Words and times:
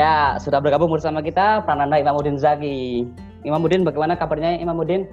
Ya, 0.00 0.40
sudah 0.40 0.64
bergabung 0.64 0.88
bersama 0.88 1.20
kita 1.20 1.60
Prananda 1.60 2.00
Imamuddin 2.00 2.40
Zaki. 2.40 3.04
Imamuddin, 3.44 3.84
bagaimana 3.84 4.16
kabarnya 4.16 4.56
Imamuddin? 4.56 5.04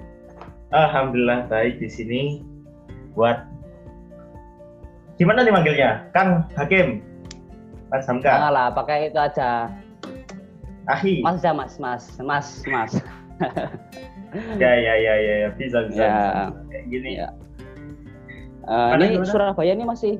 Alhamdulillah 0.72 1.44
baik 1.52 1.76
di 1.76 1.92
sini. 1.92 2.20
Buat 3.12 3.44
gimana 5.20 5.44
nih 5.44 5.52
manggilnya? 5.52 6.08
Kang 6.16 6.48
Hakim, 6.56 7.04
Mas 7.92 8.08
Hamka. 8.08 8.32
Jangan 8.32 8.52
lah, 8.56 8.68
pakai 8.72 9.12
itu 9.12 9.20
aja. 9.20 9.68
Ahi. 10.88 11.20
Mas 11.20 11.44
aja, 11.44 11.52
Mas, 11.52 11.76
Mas, 11.76 12.04
Mas, 12.24 12.48
Mas. 12.64 12.92
ya, 14.62 14.72
ya, 14.72 14.94
ya, 14.96 15.14
ya, 15.20 15.34
ya, 15.44 15.48
bisa, 15.52 15.84
bisa. 15.84 16.00
Ya. 16.00 16.48
Kayak 16.72 16.84
gini. 16.88 17.10
Ya. 17.20 17.28
Mana, 18.64 19.04
ini 19.04 19.20
gimana? 19.20 19.32
Surabaya 19.36 19.72
ini 19.76 19.84
masih 19.84 20.12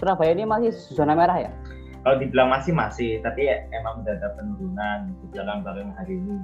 Surabaya 0.00 0.32
ini 0.32 0.48
masih 0.48 0.72
zona 0.96 1.12
merah 1.12 1.44
ya? 1.44 1.52
Kalau 2.08 2.24
dibilang 2.24 2.48
masih 2.48 2.72
masih, 2.72 3.20
tapi 3.20 3.52
ya, 3.52 3.68
emang 3.68 4.00
udah 4.00 4.16
ada 4.16 4.32
penurunan 4.32 5.12
di 5.20 5.28
belakang 5.28 5.60
belakang 5.60 5.92
hari 5.92 6.16
ini. 6.16 6.40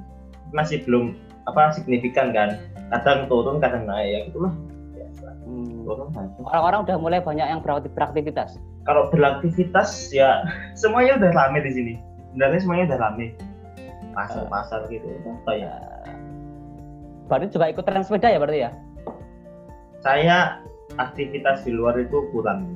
Masih 0.53 0.85
belum 0.85 1.17
apa 1.49 1.73
signifikan 1.73 2.37
kan? 2.37 2.61
Kadang 2.93 3.33
turun, 3.33 3.65
kadang 3.65 3.89
naik 3.89 4.13
ya 4.13 4.21
itulah. 4.29 4.53
Biasa. 4.93 5.33
Hmm. 5.49 5.89
Orang-orang 6.45 6.85
udah 6.85 6.97
mulai 7.01 7.25
banyak 7.25 7.49
yang 7.49 7.65
berakti- 7.65 7.89
beraktivitas. 7.97 8.61
Kalau 8.85 9.09
beraktivitas 9.09 10.13
ya 10.13 10.45
semuanya 10.77 11.17
udah 11.17 11.33
rame 11.33 11.65
di 11.65 11.73
sini. 11.73 11.93
Sebenarnya 12.37 12.61
semuanya 12.61 12.85
udah 12.93 12.99
rame. 13.01 13.27
Pasar-pasar 14.13 14.85
gitu. 14.93 15.09
Apa 15.25 15.53
ya? 15.57 15.73
Eh, 15.81 16.13
Berarti 17.25 17.57
juga 17.57 17.73
ikut 17.73 17.89
tren 17.89 18.05
sepeda 18.05 18.29
ya 18.29 18.37
berarti 18.37 18.69
ya? 18.69 18.71
Saya 20.05 20.61
aktivitas 21.01 21.65
di 21.65 21.73
luar 21.73 21.97
itu 21.97 22.21
kurang. 22.37 22.69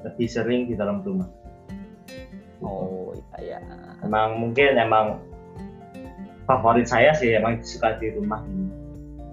Lebih 0.00 0.32
sering 0.32 0.72
di 0.72 0.80
dalam 0.80 1.04
rumah. 1.04 1.28
Oh 2.62 3.10
iya 3.42 3.58
ya. 3.58 3.78
Emang 4.06 4.38
mungkin 4.38 4.78
emang 4.78 5.18
favorit 6.46 6.86
saya 6.86 7.14
sih 7.14 7.34
emang 7.34 7.58
suka 7.62 7.98
di 7.98 8.14
rumah 8.14 8.42
ini. 8.46 8.70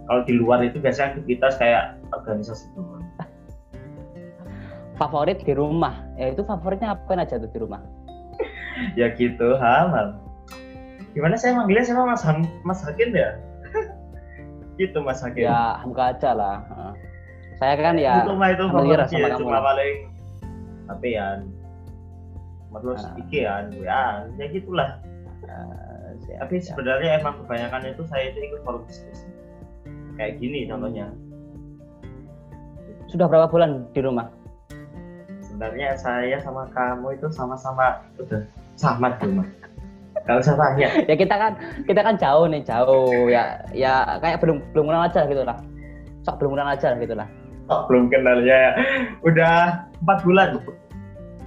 Kalau 0.10 0.22
di 0.26 0.34
luar 0.34 0.66
itu 0.66 0.82
biasanya 0.82 1.14
aktivitas 1.14 1.62
kayak 1.62 2.02
organisasi 2.10 2.66
doang. 2.74 3.06
Favorit 4.98 5.38
di 5.46 5.54
rumah. 5.54 5.94
Ya 6.18 6.34
itu 6.34 6.42
favoritnya 6.44 6.98
apa 6.98 7.14
aja 7.14 7.38
tuh 7.38 7.50
di 7.54 7.60
rumah? 7.62 7.80
ya 9.00 9.14
gitu, 9.14 9.56
Hamal. 9.62 10.18
Gimana 11.14 11.38
saya 11.38 11.62
manggilnya 11.62 11.86
sama 11.86 12.14
Mas 12.14 12.26
Ham, 12.26 12.50
Mas 12.66 12.82
Hakim 12.82 13.14
ya? 13.14 13.38
gitu 14.82 14.98
Mas 15.06 15.22
Hakim. 15.22 15.46
Ya 15.46 15.78
Hamka 15.78 16.18
aja 16.18 16.34
lah. 16.34 16.58
Saya 17.62 17.76
kan 17.76 17.96
ya 18.00 18.24
itu 18.24 18.34
mah 18.34 18.50
itu 18.56 18.66
favorit 18.72 19.08
sama 19.12 19.20
ya, 19.20 19.30
kamu 19.36 19.42
cuma 19.46 19.60
paling 19.62 19.96
HP-an. 20.90 21.40
Terus. 22.70 23.02
IG-an, 23.26 23.74
ya, 23.82 24.30
ya 24.38 24.46
gitulah. 24.54 25.02
siap, 26.22 26.38
Tapi 26.46 26.56
siap. 26.62 26.78
sebenarnya 26.78 27.18
emang 27.18 27.42
kebanyakan 27.44 27.82
itu 27.90 28.04
saya 28.06 28.30
itu 28.30 28.40
ikut 28.46 28.62
forum 28.62 28.86
diskusi. 28.86 29.26
Kayak 30.20 30.38
gini 30.38 30.70
contohnya. 30.70 31.10
sudah 33.10 33.26
berapa 33.26 33.50
bulan 33.50 33.90
di 33.90 34.06
rumah? 34.06 34.30
Sebenarnya 35.42 35.98
saya 35.98 36.38
sama 36.46 36.70
kamu 36.70 37.18
itu 37.18 37.26
sama-sama 37.34 38.06
udah 38.22 38.46
sama 38.78 39.18
di 39.18 39.26
rumah. 39.26 39.50
Gak 40.30 40.46
usah 40.46 40.54
tanya. 40.54 40.94
ya 41.10 41.16
kita 41.18 41.34
kan 41.34 41.58
kita 41.90 42.06
kan 42.06 42.14
jauh 42.22 42.46
nih 42.46 42.62
jauh 42.62 43.26
ya 43.34 43.58
ya 43.74 44.22
kayak 44.22 44.38
belum 44.46 44.62
belum 44.78 44.94
kenal 44.94 45.10
aja 45.10 45.26
gitu 45.26 45.42
lah 45.42 45.58
sok 46.22 46.38
belum 46.38 46.54
kenal 46.54 46.70
aja 46.70 46.94
gitu 47.02 47.18
lah 47.18 47.26
Oh, 47.70 47.86
belum 47.86 48.10
kenal 48.10 48.42
ya. 48.42 48.74
Udah 49.22 49.86
empat 50.02 50.26
bulan. 50.26 50.58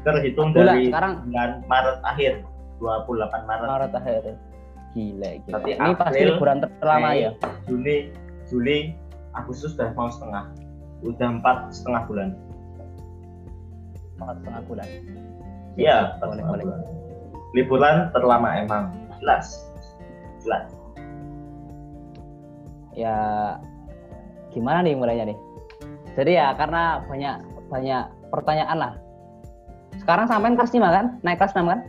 Terhitung 0.03 0.51
Bulan, 0.51 0.75
dari 0.75 0.91
sekarang? 0.91 1.13
bulan 1.27 1.51
Maret 1.71 1.99
akhir. 2.03 2.33
28 2.83 3.47
Maret. 3.47 3.67
Maret 3.71 3.93
akhir 3.95 4.23
gila 4.93 5.31
gila 5.49 5.53
Berarti 5.57 5.71
ini 5.73 5.93
pasti 5.97 6.19
April, 6.21 6.29
liburan 6.37 6.57
terlama 6.61 7.09
Mei, 7.09 7.23
ya 7.25 7.31
Juni, 7.65 7.97
Juli, 8.45 8.79
Agustus 9.33 9.73
udah 9.79 9.89
mau 9.97 10.09
setengah. 10.13 10.45
Udah 11.03 11.29
empat 11.41 11.57
setengah 11.73 12.03
bulan. 12.07 12.29
empat 14.21 14.39
setengah 14.39 14.63
bulan 14.69 14.89
Iya, 15.75 16.21
boleh 16.21 16.45
boleh 16.45 16.65
bulan. 16.69 16.83
Liburan 17.57 17.97
terlama 18.13 18.49
emang. 18.61 18.85
Jelas. 19.23 19.47
Jelas. 20.45 20.69
ya 22.93 23.17
gimana 24.53 24.85
nih 24.85 24.93
mulainya 24.93 25.33
nih 25.33 25.39
jadi 26.13 26.33
ya 26.45 26.49
karena 26.61 27.01
banyak 27.09 27.37
banyak 27.73 28.05
pertanyaan 28.29 28.79
lah 28.79 28.93
sekarang 30.03 30.27
sampean 30.27 30.59
kelas 30.59 30.75
5 30.75 30.83
kan? 30.83 31.07
Naik 31.23 31.39
kelas 31.39 31.55
6 31.55 31.71
kan? 31.71 31.81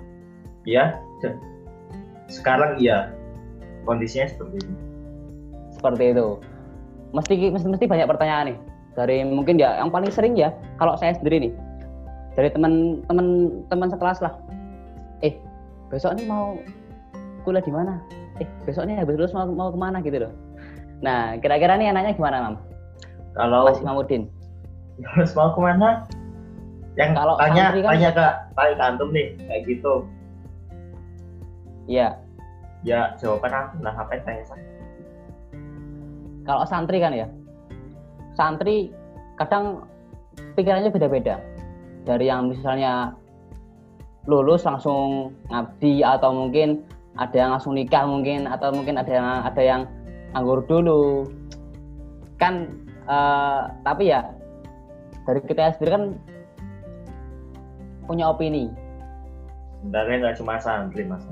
Iya. 0.70 1.02
Sekarang 2.30 2.78
iya. 2.78 3.10
Kondisinya 3.84 4.30
seperti 4.30 4.64
ini. 4.64 4.76
seperti 5.74 6.16
itu. 6.16 6.40
Mesti 7.12 7.34
mesti 7.52 7.68
mesti 7.68 7.86
banyak 7.90 8.08
pertanyaan 8.08 8.54
nih. 8.54 8.58
Dari 8.94 9.26
mungkin 9.26 9.60
ya 9.60 9.82
yang 9.82 9.90
paling 9.90 10.14
sering 10.14 10.38
ya 10.38 10.54
kalau 10.80 10.96
saya 10.96 11.18
sendiri 11.18 11.50
nih. 11.50 11.54
Dari 12.38 12.54
teman 12.54 13.04
teman 13.68 13.90
sekelas 13.92 14.24
lah. 14.24 14.38
Eh 15.26 15.36
besok 15.92 16.16
nih 16.16 16.24
mau 16.30 16.56
kuliah 17.44 17.66
di 17.66 17.74
mana? 17.74 18.00
Eh 18.40 18.48
besok 18.64 18.88
nih 18.88 19.02
habis 19.02 19.20
lulus 19.20 19.36
mau 19.36 19.50
mau 19.50 19.70
ke 19.74 19.80
mana 19.82 20.00
gitu 20.00 20.24
loh. 20.24 20.34
Nah 21.04 21.36
kira-kira 21.44 21.76
nih 21.76 21.92
anaknya 21.92 22.16
gimana 22.16 22.38
mam? 22.40 22.56
Kalau 23.36 23.68
Mas 23.68 23.82
Mamudin 23.84 24.30
harus 25.18 25.34
mau 25.38 25.52
ke 25.52 25.60
mana? 25.60 26.08
Yang 26.94 27.10
Kalau 27.18 27.34
tanya 27.42 27.66
kan- 27.74 27.84
tanya 27.90 28.10
ke 28.12 28.26
paling 28.54 28.80
antum 28.80 29.10
nih 29.10 29.28
kayak 29.40 29.62
gitu. 29.66 29.94
iya 31.84 32.16
Ya 32.84 33.16
jawaban 33.18 33.52
antum 33.52 33.80
lah 33.82 33.96
apa 33.96 34.12
yang 34.14 34.24
tanya 34.24 34.44
saya. 34.46 34.66
kalau 36.44 36.68
santri 36.68 37.00
kan 37.00 37.12
ya 37.12 37.28
santri 38.36 38.92
kadang 39.40 39.88
pikirannya 40.54 40.92
beda-beda 40.92 41.40
dari 42.04 42.28
yang 42.28 42.52
misalnya 42.52 43.16
lulus 44.28 44.68
langsung 44.68 45.32
ngabdi 45.48 46.04
atau 46.04 46.36
mungkin 46.36 46.84
ada 47.16 47.32
yang 47.32 47.52
langsung 47.56 47.80
nikah 47.80 48.04
mungkin 48.04 48.44
atau 48.44 48.76
mungkin 48.76 49.00
ada 49.00 49.12
yang 49.12 49.28
ada 49.42 49.62
yang 49.64 49.82
nganggur 50.36 50.68
dulu 50.68 51.24
kan 52.36 52.68
eh, 53.08 53.62
tapi 53.82 54.12
ya 54.12 54.28
dari 55.24 55.40
kita 55.44 55.80
sendiri 55.80 55.92
kan 55.96 56.04
punya 58.06 58.32
opini 58.32 58.72
Sebenarnya 59.84 60.16
nggak 60.24 60.36
cuma 60.40 60.56
santri 60.64 61.04
mas. 61.04 61.28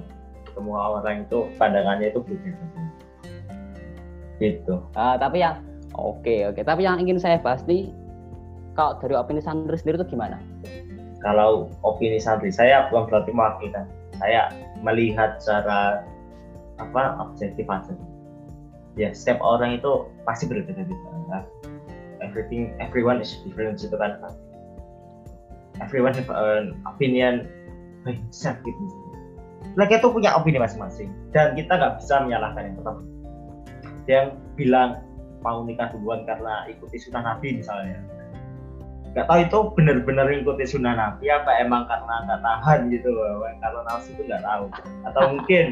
Semua 0.52 1.00
orang 1.00 1.24
itu 1.24 1.48
pandangannya 1.56 2.12
itu 2.12 2.20
beda. 2.20 2.52
Gitu. 4.44 4.76
Eh, 4.76 5.16
tapi 5.16 5.38
yang 5.40 5.64
oke 5.96 6.52
oke 6.52 6.62
tapi 6.68 6.84
yang 6.84 7.00
ingin 7.00 7.16
saya 7.16 7.40
bahas 7.40 7.64
nih 7.64 7.96
kalau 8.76 9.00
dari 9.00 9.16
opini 9.16 9.40
santri 9.40 9.80
sendiri 9.80 10.04
itu 10.04 10.18
gimana 10.18 10.36
Kalau 11.22 11.72
opini 11.86 12.20
santri 12.20 12.52
saya 12.52 12.92
bukan 12.92 13.08
berarti 13.08 13.32
mewakilkan. 13.32 13.86
Saya 14.20 14.52
melihat 14.84 15.38
secara 15.40 16.04
apa 16.82 17.22
objektif 17.22 17.70
aja. 17.70 17.94
Ya 19.00 19.14
setiap 19.16 19.40
orang 19.40 19.80
itu 19.80 20.10
pasti 20.28 20.50
berbeda-beda. 20.50 21.46
Everything, 22.20 22.74
everyone 22.82 23.22
is 23.22 23.38
different 23.46 23.78
gitu 23.78 23.94
kan. 23.96 24.18
Everyone 25.82 26.14
have 26.14 26.30
an 26.30 26.78
opinion. 26.86 27.50
Himself 28.02 28.58
gitu. 28.66 28.82
Mereka 29.78 30.02
itu 30.02 30.10
punya 30.10 30.34
opini 30.34 30.58
masing-masing 30.58 31.14
dan 31.38 31.54
kita 31.54 31.78
nggak 31.78 32.02
bisa 32.02 32.26
menyalahkan 32.26 32.66
yang 32.66 32.76
pertama. 32.82 33.02
Yang 34.10 34.26
bilang 34.58 34.90
mau 35.46 35.62
nikah 35.62 35.94
duluan 35.94 36.26
karena 36.26 36.66
ikuti 36.66 36.98
sunnah 36.98 37.22
Nabi 37.22 37.62
misalnya. 37.62 38.02
Nggak 39.14 39.26
tahu 39.30 39.40
itu 39.46 39.58
benar-benar 39.78 40.28
ikuti 40.34 40.66
sunnah 40.66 40.98
Nabi 40.98 41.30
apa 41.30 41.62
emang 41.62 41.86
karena 41.86 42.16
nggak 42.26 42.42
tahan 42.42 42.80
gitu 42.90 43.10
loh. 43.14 43.46
Kalau 43.62 43.86
nafsu 43.86 44.10
itu 44.18 44.26
nggak 44.26 44.44
tahu. 44.44 44.66
Atau 45.06 45.24
mungkin 45.38 45.66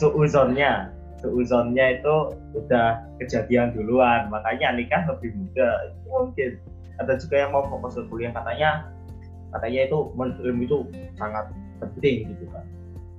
suuzonnya. 0.00 0.88
Suuzonnya 1.20 2.00
itu 2.00 2.14
udah 2.56 3.04
kejadian 3.20 3.76
duluan 3.76 4.32
makanya 4.32 4.72
nikah 4.72 5.04
lebih 5.04 5.36
muda 5.36 5.68
itu 5.92 6.08
mungkin. 6.08 6.50
Ada 6.96 7.20
juga 7.20 7.44
yang 7.44 7.50
mau 7.52 7.68
fokus 7.68 8.00
ke 8.00 8.08
kuliah 8.08 8.32
katanya 8.32 8.88
katanya 9.54 9.86
itu 9.86 9.98
ilmu 10.18 10.62
itu 10.66 10.78
sangat 11.14 11.48
penting 11.78 12.34
gitu 12.34 12.44
kan 12.50 12.66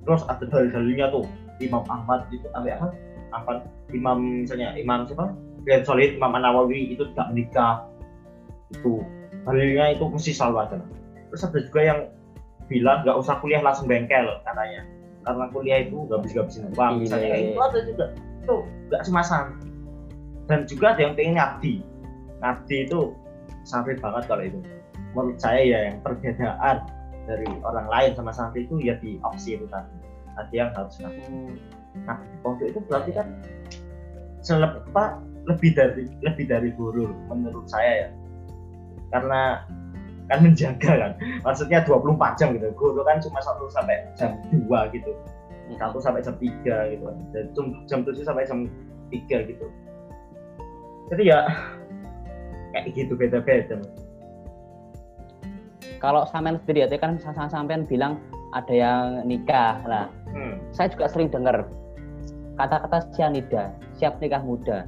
terus 0.06 0.22
ada 0.28 0.44
dalil-dalilnya 0.46 1.10
tuh 1.10 1.24
Imam 1.60 1.84
Ahmad 1.88 2.28
itu 2.32 2.44
sampai 2.52 2.76
apa? 2.76 2.92
Apa? 3.32 3.52
Imam 3.92 4.44
misalnya 4.44 4.76
Imam 4.76 5.08
siapa? 5.08 5.32
Riyad 5.66 5.82
Solid 5.88 6.20
Imam 6.20 6.36
An-Nawawi 6.36 6.94
itu 6.94 7.08
tidak 7.14 7.26
menikah. 7.32 7.74
Itu 8.70 9.02
dalilnya 9.46 9.96
itu 9.96 10.04
mesti 10.06 10.30
selalu 10.36 10.56
ada. 10.68 10.76
Terus 11.32 11.42
ada 11.42 11.58
juga 11.58 11.80
yang 11.82 12.00
bilang 12.66 13.02
nggak 13.06 13.16
usah 13.18 13.38
kuliah 13.40 13.62
langsung 13.64 13.88
bengkel 13.88 14.42
katanya. 14.44 14.84
Karena 15.26 15.44
kuliah 15.50 15.78
itu 15.82 15.96
nggak 16.06 16.20
bisa 16.22 16.34
ngabisin 16.38 16.64
uang 16.70 16.92
Iya, 16.94 17.02
misalnya 17.02 17.28
iya, 17.28 17.38
itu 17.40 17.50
iya. 17.50 17.66
ada 17.66 17.78
juga. 17.82 18.06
Itu 18.44 18.56
nggak 18.92 19.02
cuma 19.10 19.22
santri 19.24 19.68
dan 20.46 20.62
juga 20.70 20.94
ada 20.94 21.00
yang 21.02 21.14
pengen 21.18 21.34
ngabdi. 21.34 21.74
Ngabdi 22.38 22.76
itu 22.86 23.00
santri 23.66 23.98
banget 23.98 24.22
kalau 24.30 24.44
itu 24.46 24.58
menurut 25.16 25.40
saya 25.40 25.60
ya 25.64 25.78
yang 25.90 25.96
perbedaan 26.04 26.84
dari 27.24 27.48
orang 27.64 27.88
lain 27.88 28.12
sama 28.12 28.30
santri 28.30 28.68
itu 28.68 28.76
ya 28.78 29.00
di 29.00 29.16
opsi 29.24 29.56
itu 29.56 29.64
tadi. 29.72 29.96
Ada 30.36 30.52
yang 30.52 30.70
harus 30.76 31.00
ngabdi 31.00 31.24
Hmm. 31.26 31.56
nah 32.04 32.20
pondok 32.44 32.68
itu 32.68 32.80
berarti 32.92 33.08
kan 33.16 33.24
selepa 34.44 35.16
lebih 35.48 35.72
dari 35.72 36.04
lebih 36.20 36.44
dari 36.44 36.68
guru 36.76 37.08
menurut 37.32 37.64
saya 37.64 38.04
ya. 38.04 38.08
Karena 39.16 39.64
kan 40.28 40.38
menjaga 40.44 40.92
kan. 40.92 41.12
Maksudnya 41.40 41.80
24 41.88 42.36
jam 42.36 42.52
gitu. 42.52 42.68
Guru 42.76 43.00
kan 43.00 43.16
cuma 43.24 43.40
satu 43.40 43.64
sampai 43.72 44.04
jam 44.12 44.36
2 44.52 44.68
gitu. 44.92 45.16
Satu 45.80 45.98
sampai 46.04 46.20
jam 46.20 46.36
3 46.36 46.92
gitu. 46.92 47.04
Dan 47.32 47.44
jam, 47.56 47.66
jam 47.88 48.00
7 48.04 48.20
sampai 48.26 48.44
jam 48.44 48.68
3 49.08 49.48
gitu. 49.48 49.66
Jadi 51.08 51.22
ya 51.32 51.46
kayak 52.74 52.92
gitu 52.92 53.16
beda-beda 53.16 53.80
Kalau 55.98 56.28
sampean 56.28 56.60
sendiri 56.64 56.84
ya, 56.84 56.98
kan 57.00 57.16
sa- 57.18 57.50
sampean 57.50 57.88
bilang 57.88 58.20
ada 58.52 58.72
yang 58.72 59.24
nikah. 59.24 59.80
Nah, 59.84 60.06
hmm. 60.32 60.60
saya 60.72 60.92
juga 60.92 61.08
sering 61.08 61.32
dengar 61.32 61.66
kata-kata 62.56 63.08
sianida, 63.12 63.72
siap 63.96 64.20
nikah 64.20 64.40
muda. 64.40 64.84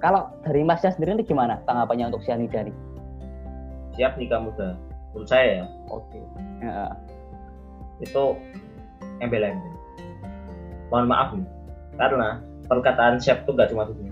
Kalau 0.00 0.28
dari 0.44 0.60
masnya 0.64 0.92
sendiri 0.92 1.16
ini 1.16 1.24
gimana 1.24 1.60
tanggapannya 1.64 2.12
untuk 2.12 2.24
sianida 2.24 2.64
nih? 2.64 2.76
siap 3.94 4.18
nikah 4.18 4.42
muda 4.42 4.74
menurut 5.14 5.28
saya 5.30 5.62
ya 5.62 5.64
Oke. 5.88 6.18
Ya, 6.58 6.90
itu 8.02 8.24
embel-embel 9.22 9.74
mohon 10.90 11.06
maaf 11.06 11.30
nih 11.32 11.46
karena 11.94 12.42
perkataan 12.66 13.22
siap 13.22 13.46
itu 13.46 13.54
gak 13.54 13.70
cuma 13.70 13.86
itu 13.86 14.02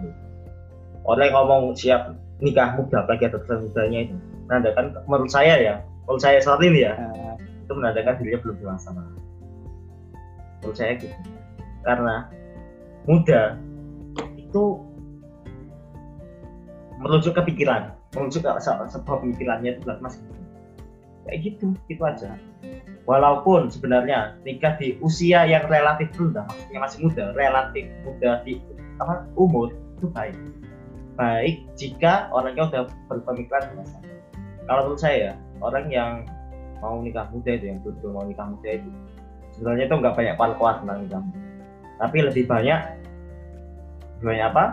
orang 1.02 1.26
yang 1.26 1.34
ngomong 1.34 1.62
siap 1.74 2.14
nikah 2.38 2.78
muda 2.78 3.02
apalagi 3.02 3.26
ada 3.26 3.38
kesan 3.42 3.66
mudanya 3.66 3.98
itu 4.06 4.14
menandakan 4.46 4.86
menurut 5.10 5.30
saya 5.30 5.54
ya 5.58 5.74
menurut 6.06 6.22
saya 6.22 6.38
saat 6.42 6.60
ini 6.62 6.84
ya 6.86 6.92
ya. 6.98 7.32
itu 7.38 7.72
menandakan 7.72 8.18
dirinya 8.18 8.40
belum 8.42 8.56
dewasa 8.58 8.88
menurut 8.92 10.76
saya 10.76 10.98
gitu. 10.98 11.14
Karena 11.82 12.30
muda 13.06 13.58
itu 14.38 14.62
merujuk 17.02 17.34
ke 17.34 17.42
pikiran 17.50 17.98
merujuk 18.14 18.44
ke 18.44 18.50
se- 18.62 18.88
sebuah 18.92 19.18
pemikirannya 19.24 19.74
itu 19.74 19.80
buat 19.82 19.98
mas 19.98 20.20
kayak 21.26 21.38
gitu 21.42 21.74
gitu 21.90 22.02
aja. 22.04 22.38
Walaupun 23.02 23.66
sebenarnya 23.66 24.38
nikah 24.46 24.78
di 24.78 24.94
usia 25.02 25.42
yang 25.42 25.66
relatif 25.66 26.14
rendah 26.14 26.46
maksudnya 26.46 26.78
masih 26.78 26.98
muda 27.02 27.24
relatif 27.34 27.84
muda 28.06 28.30
di 28.46 28.62
apa 29.02 29.26
umur 29.34 29.74
itu 29.98 30.06
baik. 30.14 30.36
Baik 31.18 31.66
jika 31.74 32.30
orangnya 32.30 32.70
udah 32.70 32.82
berpemikiran 33.10 33.74
dewasa. 33.74 33.98
Kalau 34.70 34.80
menurut 34.86 35.02
saya 35.02 35.34
orang 35.62 35.86
yang 35.88 36.10
mau 36.82 36.98
nikah 36.98 37.30
muda 37.30 37.54
itu 37.54 37.70
yang 37.70 37.78
betul 37.80 38.10
mau 38.10 38.26
nikah 38.26 38.50
muda 38.50 38.68
itu. 38.74 38.90
Sebenarnya 39.54 39.86
itu 39.86 39.96
nggak 39.96 40.14
banyak 40.18 40.34
kuat 40.58 40.76
tentang 40.82 40.98
nikah 41.06 41.22
tapi 42.02 42.18
lebih 42.18 42.50
banyak 42.50 42.80
lebih 44.18 44.26
banyak 44.26 44.46
apa? 44.50 44.64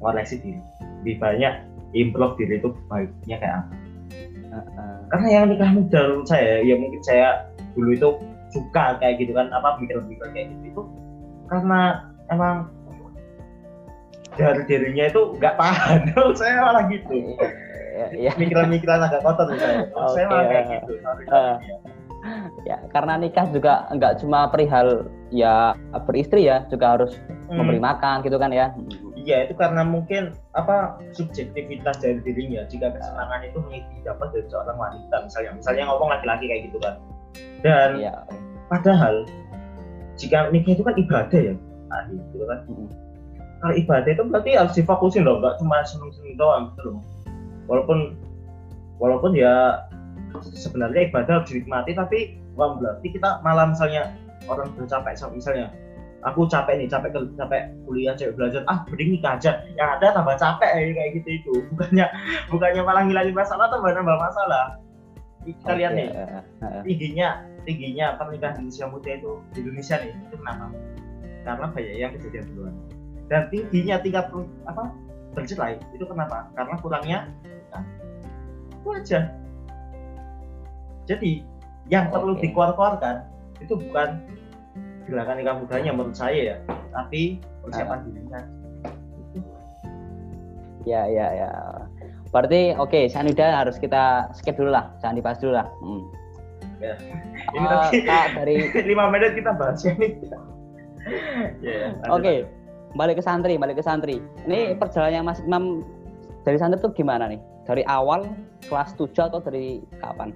Koreksi 0.00 0.40
diri. 0.40 0.60
Lebih 1.04 1.16
banyak 1.20 1.54
improve 1.92 2.34
diri 2.40 2.56
itu 2.56 2.72
baiknya 2.88 3.36
kayak 3.36 3.56
apa. 3.60 3.74
Heeh. 4.50 4.96
karena 5.14 5.26
yang 5.30 5.44
nikah 5.46 5.70
muda 5.70 5.98
menurut 6.10 6.26
saya 6.26 6.58
ya 6.66 6.74
mungkin 6.74 6.98
saya 7.06 7.46
dulu 7.78 7.94
itu 7.94 8.08
suka 8.50 8.98
kayak 8.98 9.22
gitu 9.22 9.30
kan 9.30 9.46
apa 9.54 9.78
pemikiran-pemikiran 9.78 10.30
kayak 10.34 10.46
gitu 10.50 10.64
itu 10.74 10.82
karena 11.46 12.10
emang 12.34 12.66
dari 14.34 14.62
dirinya 14.66 15.06
itu 15.06 15.22
nggak 15.38 15.54
tahan 15.54 16.00
saya 16.38 16.66
malah 16.66 16.84
gitu 16.90 17.38
Ya, 18.00 18.06
ya, 18.16 18.32
pemikiran-pemikiran 18.32 18.98
agak 19.04 19.20
kotor 19.20 19.46
saya 19.52 19.84
Menurut 19.92 20.12
saya 20.16 20.24
malah 20.24 20.44
kayak 20.46 20.64
ya. 20.64 20.78
gitu 20.80 20.92
sorry, 20.96 21.24
ya. 21.28 21.76
ya, 22.64 22.76
karena 22.88 23.12
nikah 23.16 23.46
juga 23.48 23.72
nggak 23.90 24.12
cuma 24.18 24.48
perihal 24.48 24.88
ya 25.28 25.76
beristri 26.04 26.48
ya, 26.48 26.64
juga 26.66 26.96
harus 26.96 27.12
Hmm. 27.50 27.58
memberi 27.60 27.82
makan 27.82 28.22
gitu 28.22 28.38
kan 28.38 28.54
ya. 28.54 28.70
Iya 29.18 29.44
itu 29.44 29.58
karena 29.58 29.82
mungkin 29.82 30.30
apa 30.54 31.02
subjektivitas 31.10 31.98
dari 31.98 32.22
dirinya 32.22 32.62
jika 32.64 32.94
kesenangan 32.94 33.42
itu 33.42 33.58
didapat 33.98 34.30
dari 34.30 34.46
seorang 34.46 34.78
wanita 34.78 35.26
misalnya 35.26 35.50
misalnya 35.58 35.82
ngomong 35.90 36.08
laki-laki 36.08 36.46
kayak 36.46 36.70
gitu 36.70 36.78
kan 36.78 36.94
dan 37.60 37.98
Iya. 37.98 38.14
padahal 38.66 39.26
jika 40.14 40.46
nikah 40.48 40.72
itu 40.72 40.82
kan 40.82 40.94
ibadah 40.94 41.40
ya 41.42 41.54
ahli 41.90 42.16
gitu 42.30 42.44
kan 42.46 42.58
Mm. 42.64 42.88
kalau 43.58 43.74
ibadah 43.76 44.10
itu 44.10 44.22
berarti 44.24 44.50
harus 44.54 44.72
difokusin 44.72 45.22
loh 45.26 45.36
nggak 45.42 45.58
cuma 45.58 45.82
seneng-seneng 45.82 46.38
doang 46.38 46.62
gitu 46.72 46.94
loh 46.94 47.02
walaupun 47.70 48.18
walaupun 48.98 49.32
ya 49.38 49.86
sebenarnya 50.42 51.06
ibadah 51.08 51.40
harus 51.40 51.54
dinikmati 51.54 51.94
tapi 51.94 52.18
bukan 52.58 52.82
berarti 52.82 53.06
kita 53.14 53.38
malah 53.46 53.70
misalnya 53.70 54.10
orang 54.50 54.74
udah 54.74 54.90
capek 54.90 55.14
misalnya 55.30 55.70
aku 56.26 56.44
capek 56.50 56.82
nih 56.82 56.88
capek 56.90 57.14
capek 57.38 57.62
kuliah 57.86 58.12
capek 58.18 58.34
belajar 58.34 58.60
ah 58.66 58.82
mending 58.90 59.16
nikah 59.16 59.38
aja 59.38 59.64
yang 59.78 59.96
ada 59.96 60.12
tambah 60.12 60.36
capek 60.36 60.70
ya, 60.74 60.92
kayak 60.92 61.10
gitu 61.22 61.28
itu 61.40 61.52
bukannya 61.72 62.06
bukannya 62.50 62.82
malah 62.84 63.02
ngilangin 63.06 63.32
masalah 63.32 63.70
tambah 63.72 63.94
nambah 63.94 64.18
masalah 64.18 64.76
kita 65.40 65.72
lihat 65.72 65.92
nih 65.96 66.08
eh, 66.12 66.42
eh. 66.60 66.82
tingginya 66.84 67.28
tingginya 67.64 68.16
pernikahan 68.16 68.60
di 68.60 68.72
usia 68.72 68.86
muda 68.88 69.10
itu 69.12 69.40
di 69.52 69.58
Indonesia 69.64 69.96
nih 70.00 70.12
itu 70.12 70.36
kenapa? 70.36 70.66
Karena 71.40 71.66
banyak 71.72 71.94
yang 71.96 72.12
kejadian 72.16 72.44
duluan. 72.52 72.74
Dan 73.30 73.42
tingginya 73.48 73.96
tingkat 74.02 74.26
apa 74.66 74.82
bercerai 75.32 75.78
itu 75.94 76.04
kenapa? 76.04 76.50
Karena 76.56 76.74
kurangnya 76.80 77.18
nikah. 77.70 77.84
itu 78.80 78.88
aja. 78.90 79.20
Jadi 81.06 81.32
yang 81.90 82.10
perlu 82.10 82.34
Oke. 82.34 82.50
dikeluarkan 82.50 83.26
itu 83.62 83.74
bukan 83.78 84.08
gerakan 85.10 85.34
nikah 85.42 85.54
mudanya 85.58 85.90
menurut 85.94 86.14
saya 86.14 86.54
ya, 86.54 86.56
tapi 86.94 87.38
persiapan 87.66 87.98
dirinya. 88.06 88.40
Itu. 89.34 89.50
Ya, 90.86 91.02
ya, 91.10 91.26
ya. 91.34 91.50
Berarti 92.30 92.78
oke, 92.78 93.10
Sanida 93.10 93.58
harus 93.58 93.74
kita 93.82 94.30
skip 94.38 94.54
dulu 94.54 94.70
lah, 94.70 94.94
jangan 95.02 95.18
dibahas 95.18 95.38
dulu 95.42 95.58
lah. 95.58 95.66
Hmm. 95.82 96.02
Ya. 96.78 96.94
Ini 97.58 97.66
Eh, 97.66 97.68
nanti 97.68 97.98
Kak, 98.06 98.26
dari 98.38 98.54
lima 98.94 99.10
menit 99.10 99.34
kita 99.34 99.50
bahas. 99.58 99.82
Ya, 99.82 99.92
ya, 101.66 101.98
lanjut. 102.06 102.14
Oke, 102.14 102.34
balik 102.94 103.18
ke 103.18 103.24
santri, 103.26 103.58
balik 103.58 103.82
ke 103.82 103.84
santri. 103.84 104.22
Ini 104.46 104.78
perjalanannya 104.78 105.26
Mas 105.26 105.42
Imam 105.42 105.82
dari 106.46 106.56
santri 106.56 106.78
tuh 106.78 106.94
gimana 106.94 107.26
nih? 107.26 107.40
Dari 107.70 107.86
awal 107.86 108.26
kelas 108.66 108.98
7 108.98 109.30
atau 109.30 109.38
dari 109.38 109.78
kapan? 110.02 110.34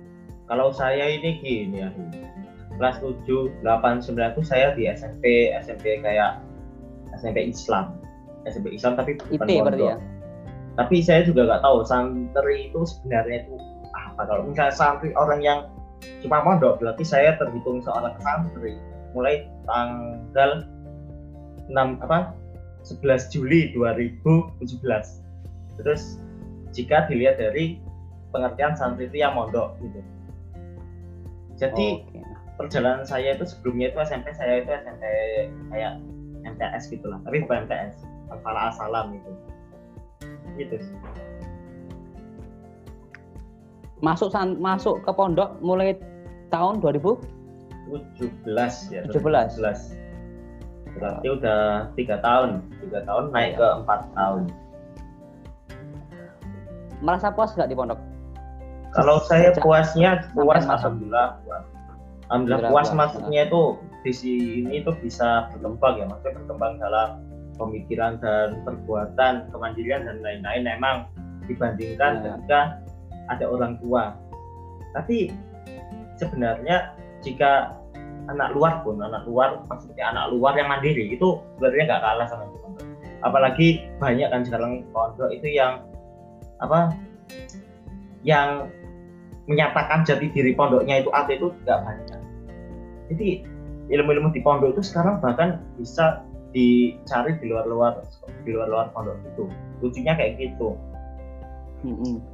kalau 0.48 0.72
saya 0.72 1.08
ini 1.08 1.40
gini 1.40 1.80
ya 1.80 1.88
kelas 2.76 3.00
7, 3.00 3.62
8, 3.62 4.04
9 4.04 4.34
itu 4.36 4.42
saya 4.44 4.76
di 4.76 4.90
SMP 4.90 5.54
SMP 5.62 6.04
kayak 6.04 6.42
SMP 7.16 7.48
Islam 7.48 7.96
SMP 8.44 8.76
Islam 8.76 8.98
tapi 8.98 9.16
bukan 9.16 9.46
IT 9.46 9.50
berarti 9.62 9.84
pondok. 9.84 9.88
ya? 9.88 9.96
tapi 10.74 10.96
saya 11.00 11.20
juga 11.22 11.40
nggak 11.48 11.62
tahu 11.62 11.78
santri 11.86 12.68
itu 12.68 12.80
sebenarnya 12.82 13.46
itu 13.46 13.54
apa 13.94 14.22
kalau 14.26 14.42
misalnya 14.44 14.74
santri 14.74 15.14
orang 15.16 15.40
yang 15.40 15.60
cuma 16.20 16.44
mondok 16.44 16.82
berarti 16.82 17.06
saya 17.06 17.38
terhitung 17.40 17.80
seorang 17.80 18.12
santri 18.20 18.76
mulai 19.16 19.48
tanggal 19.64 20.66
6 21.70 22.04
apa 22.04 22.34
11 22.84 23.32
Juli 23.32 23.72
2017 23.72 25.80
terus 25.80 26.20
jika 26.74 27.06
dilihat 27.06 27.38
dari 27.38 27.78
pengertian 28.34 28.74
santri 28.74 29.06
itu 29.06 29.22
yang 29.22 29.38
mondok 29.38 29.78
gitu. 29.78 30.02
Jadi 31.54 32.02
Oke. 32.02 32.20
perjalanan 32.58 33.06
saya 33.06 33.38
itu 33.38 33.46
sebelumnya 33.46 33.94
itu 33.94 33.98
SMP 34.02 34.34
saya 34.34 34.66
itu 34.66 34.70
SMP 34.74 35.04
kayak 35.70 36.02
MTS 36.42 36.90
gitu 36.90 37.06
lah. 37.06 37.22
Tapi 37.22 37.46
bukan 37.46 37.70
MTS 37.70 38.02
Al-Falah 38.34 38.74
Asalam 38.74 39.14
gitu. 39.14 39.30
Gitu. 40.58 40.76
Masuk 44.02 44.34
san- 44.34 44.58
masuk 44.58 44.98
ke 45.06 45.10
pondok 45.14 45.54
mulai 45.62 45.94
tahun 46.50 46.82
2000 46.82 47.22
17 47.90 48.94
ya 48.94 49.00
17. 49.06 49.14
17 49.14 50.04
berarti 50.94 51.26
udah 51.26 51.90
tiga 51.98 52.22
tahun 52.22 52.62
tiga 52.78 53.02
tahun 53.02 53.34
naik 53.34 53.58
ke 53.58 53.66
empat 53.82 54.00
tahun 54.14 54.42
merasa 57.02 57.32
puas 57.32 57.54
nggak 57.54 57.70
di 57.70 57.76
pondok? 57.78 57.98
kalau 58.94 59.18
saya 59.26 59.50
puasnya 59.58 60.22
puas 60.32 60.62
alhamdulillah 60.64 61.42
puas 61.42 61.64
alhamdulillah 62.30 62.70
puas 62.70 62.88
puas. 62.88 62.94
maksudnya 62.94 63.50
itu 63.50 63.62
di 64.06 64.12
sini 64.14 64.70
itu 64.80 64.90
bisa 65.02 65.50
berkembang 65.50 65.98
ya 65.98 66.04
maksudnya 66.06 66.34
berkembang 66.40 66.72
dalam 66.78 67.08
pemikiran 67.58 68.22
dan 68.22 68.62
perbuatan 68.62 69.50
kemandirian 69.50 70.06
dan 70.06 70.22
lain-lain 70.22 70.62
memang 70.62 70.96
dibandingkan 71.50 72.22
Ya. 72.22 72.38
ketika 72.38 72.60
ada 73.28 73.44
orang 73.50 73.76
tua 73.82 74.14
tapi 74.94 75.34
sebenarnya 76.16 76.94
jika 77.20 77.74
anak 78.30 78.54
luar 78.56 78.80
pun 78.86 79.02
anak 79.02 79.26
luar 79.26 79.60
maksudnya 79.68 80.06
anak 80.14 80.32
luar 80.32 80.54
yang 80.56 80.70
mandiri 80.70 81.12
itu 81.12 81.42
sebenarnya 81.58 81.82
nggak 81.92 82.02
kalah 82.04 82.26
sama 82.30 82.44
pondok 82.48 82.86
apalagi 83.26 83.84
banyak 83.98 84.28
kan 84.30 84.40
sekarang 84.46 84.86
pondok 84.94 85.28
itu 85.34 85.48
yang 85.50 85.82
apa 86.64 86.80
yang 88.24 88.72
menyatakan 89.44 90.02
jati 90.08 90.32
diri 90.32 90.56
pondoknya 90.56 91.04
itu 91.04 91.12
ada 91.12 91.28
itu 91.28 91.52
nggak 91.64 91.78
banyak 91.84 92.20
jadi 93.12 93.28
ilmu-ilmu 93.92 94.32
di 94.32 94.40
pondok 94.40 94.80
itu 94.80 94.82
sekarang 94.82 95.20
bahkan 95.20 95.60
bisa 95.76 96.24
dicari 96.56 97.36
di 97.36 97.52
luar-luar 97.52 98.00
di 98.48 98.56
luar-luar 98.56 98.88
pondok 98.96 99.20
itu 99.28 99.44
lucunya 99.84 100.16
kayak 100.16 100.40
gitu 100.40 100.72
Mm-mm. 101.84 102.24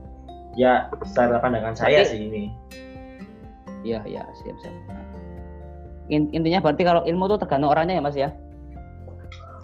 ya 0.54 0.86
secara 1.02 1.42
pandangan 1.42 1.74
saya 1.74 2.06
Tapi- 2.06 2.10
sih 2.10 2.20
ini 2.30 2.44
Iya, 3.80 4.04
iya, 4.04 4.20
siap, 4.36 4.60
siap. 4.60 4.76
In- 6.12 6.28
intinya 6.36 6.60
berarti 6.60 6.84
kalau 6.84 7.00
ilmu 7.00 7.32
itu 7.32 7.40
tergantung 7.40 7.72
orangnya 7.72 7.96
ya, 7.96 8.02
Mas 8.04 8.12
ya. 8.12 8.28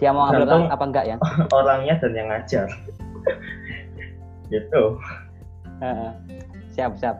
Dia 0.01 0.09
mau 0.09 0.25
ambil 0.25 0.49
apa 0.73 0.83
enggak 0.89 1.05
ya? 1.05 1.15
orangnya 1.53 2.01
dan 2.01 2.17
yang 2.17 2.27
ngajar 2.33 2.65
gitu 4.49 4.97
siap, 6.77 6.93
siap. 7.01 7.17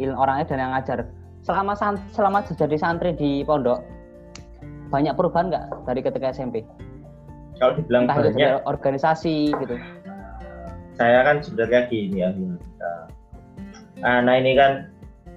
Il 0.00 0.12
orangnya 0.12 0.48
dan 0.48 0.60
yang 0.60 0.72
ngajar. 0.72 1.08
Selama 1.44 1.76
san- 1.76 2.00
selama 2.12 2.44
jadi 2.48 2.76
santri 2.80 3.12
di 3.12 3.44
pondok 3.44 3.84
banyak 4.88 5.12
perubahan 5.14 5.52
nggak 5.52 5.66
dari 5.84 6.00
ketika 6.00 6.32
SMP? 6.32 6.64
kalau 7.56 7.72
dibilang 7.72 8.04
Entah 8.04 8.16
itu 8.20 8.28
banyak 8.36 8.36
dari 8.36 8.64
organisasi 8.68 9.36
gitu. 9.64 9.76
saya 10.96 11.24
kan 11.28 11.44
sebenarnya 11.44 11.80
gini 11.92 12.24
ya 12.24 12.28
Hinata. 12.32 12.92
Ana 14.04 14.32
ini 14.40 14.56
kan 14.56 14.92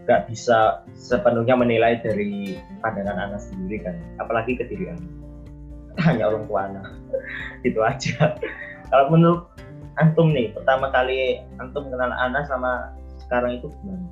nggak 0.07 0.27
bisa 0.31 0.83
sepenuhnya 0.95 1.55
menilai 1.55 1.99
dari 2.03 2.59
pandangan 2.83 3.31
anak 3.31 3.39
sendiri 3.43 3.83
kan 3.83 3.95
apalagi 4.19 4.55
ke 4.55 4.67
diri 4.67 4.91
anak 4.91 5.11
hanya 6.03 6.31
orang 6.31 6.43
tua 6.47 6.59
anak 6.71 6.85
gitu 7.67 7.79
aja 7.83 8.35
kalau 8.87 9.05
menurut 9.11 9.47
antum 9.97 10.29
nih 10.29 10.53
pertama 10.53 10.93
kali 10.93 11.41
antum 11.57 11.89
kenal 11.89 12.13
anak 12.13 12.45
sama 12.45 12.93
sekarang 13.25 13.57
itu 13.57 13.67
gimana 13.81 14.05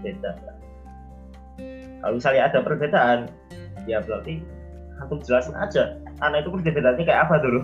beda 0.00 0.30
nggak? 0.40 0.56
kalau 2.00 2.14
misalnya 2.16 2.42
ada 2.48 2.58
perbedaan 2.64 3.18
ya 3.84 4.00
berarti 4.00 4.40
antum 5.02 5.20
jelasin 5.20 5.54
aja 5.58 6.00
anak 6.24 6.46
itu 6.46 6.50
perbedaannya 6.50 7.04
kayak 7.04 7.28
apa 7.28 7.36
dulu 7.42 7.60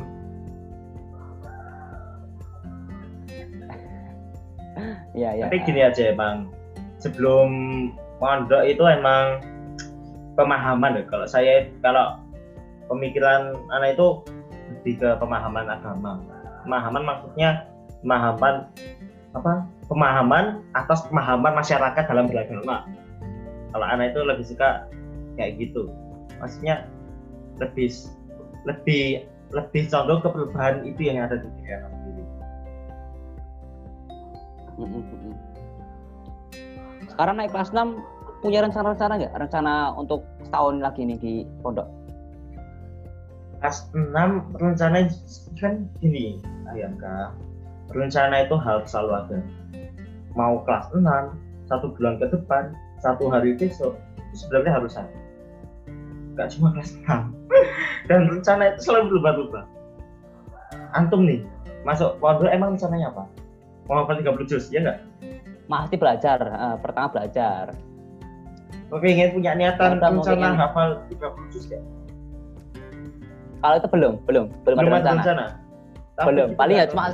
Iya, 5.18 5.30
iya. 5.34 5.44
Tapi 5.50 5.66
gini 5.66 5.82
aja 5.82 6.14
emang 6.14 6.54
sebelum 7.02 7.50
mondok 8.22 8.62
itu 8.70 8.86
emang 8.86 9.42
pemahaman 10.38 11.02
deh. 11.02 11.06
Kalau 11.10 11.26
saya 11.26 11.66
kalau 11.82 12.22
pemikiran 12.86 13.58
anak 13.74 13.98
itu 13.98 14.22
lebih 14.78 14.94
ke 15.02 15.10
pemahaman 15.18 15.66
agama. 15.66 16.22
Pemahaman 16.68 17.00
maksudnya 17.08 17.64
pemahaman 18.04 18.54
apa? 19.32 19.64
Pemahaman 19.88 20.44
atas 20.76 21.00
pemahaman 21.08 21.56
masyarakat 21.56 22.04
dalam 22.04 22.28
beragama. 22.28 22.84
Kalau 23.72 23.86
anak 23.88 24.12
itu 24.12 24.20
lebih 24.20 24.44
suka 24.44 24.84
kayak 25.40 25.56
gitu. 25.56 25.88
Maksudnya 26.36 26.84
lebih 27.56 27.88
lebih 28.68 29.24
lebih 29.48 29.88
condong 29.88 30.20
ke 30.20 30.28
perubahan 30.28 30.84
itu 30.84 31.08
yang 31.08 31.24
ada 31.24 31.40
di 31.40 31.48
anak 31.72 31.88
sendiri. 31.88 32.24
Sekarang 37.08 37.40
naik 37.40 37.56
kelas 37.56 37.72
6 37.72 38.44
punya 38.44 38.60
rencana-rencana 38.60 39.12
nggak? 39.16 39.32
Rencana 39.40 39.96
untuk 39.96 40.20
setahun 40.44 40.84
lagi 40.84 41.08
nih 41.08 41.16
di 41.16 41.32
pondok? 41.64 41.97
Kelas 43.58 43.90
6 43.90 44.14
rencana 44.62 45.10
kan 45.58 45.82
gini 45.98 46.38
ayam 46.70 46.94
kak 46.94 47.34
rencana 47.90 48.46
itu 48.46 48.56
harus 48.56 48.88
selalu 48.92 49.12
ada. 49.24 49.38
Mau 50.36 50.62
kelas 50.62 50.92
6 50.94 51.02
satu 51.66 51.92
bulan 51.96 52.20
ke 52.20 52.26
depan 52.30 52.72
satu 53.02 53.28
hari 53.28 53.56
besok 53.56 53.96
itu 54.30 54.46
sebenarnya 54.46 54.72
harus 54.78 54.94
ada. 54.94 55.18
Nggak 56.36 56.48
cuma 56.54 56.68
kelas 56.76 56.90
6 57.02 57.32
dan 58.08 58.20
rencana 58.30 58.62
itu 58.74 58.80
selalu 58.86 59.16
berubah-ubah. 59.16 59.64
Antum 60.94 61.26
nih 61.26 61.42
masuk 61.82 62.16
pondok 62.22 62.52
emang 62.52 62.76
rencananya 62.76 63.10
apa? 63.10 63.24
Mau 63.88 64.04
hafal 64.04 64.20
30 64.20 64.50
juz 64.50 64.68
ya 64.68 64.84
nggak? 64.84 64.98
Masih 65.68 65.96
belajar, 66.00 66.38
eh, 66.40 66.76
pertama 66.80 67.08
belajar. 67.12 67.72
pengen 68.88 69.36
punya 69.36 69.52
niatan 69.52 70.00
rencana 70.00 70.56
hafal 70.56 71.04
30 71.12 71.52
juz 71.52 71.68
ya 71.68 71.80
Kalau 73.58 73.74
itu 73.74 73.88
belum, 73.90 74.12
belum, 74.24 74.44
belum, 74.62 74.76
belum 74.78 74.92
ada 74.94 75.18
rencana. 75.18 75.18
rencana 75.18 75.46
Tapi 76.18 76.26
belum, 76.30 76.48
kita 76.50 76.58
paling 76.58 76.76
ya 76.78 76.86
cuma 76.90 77.04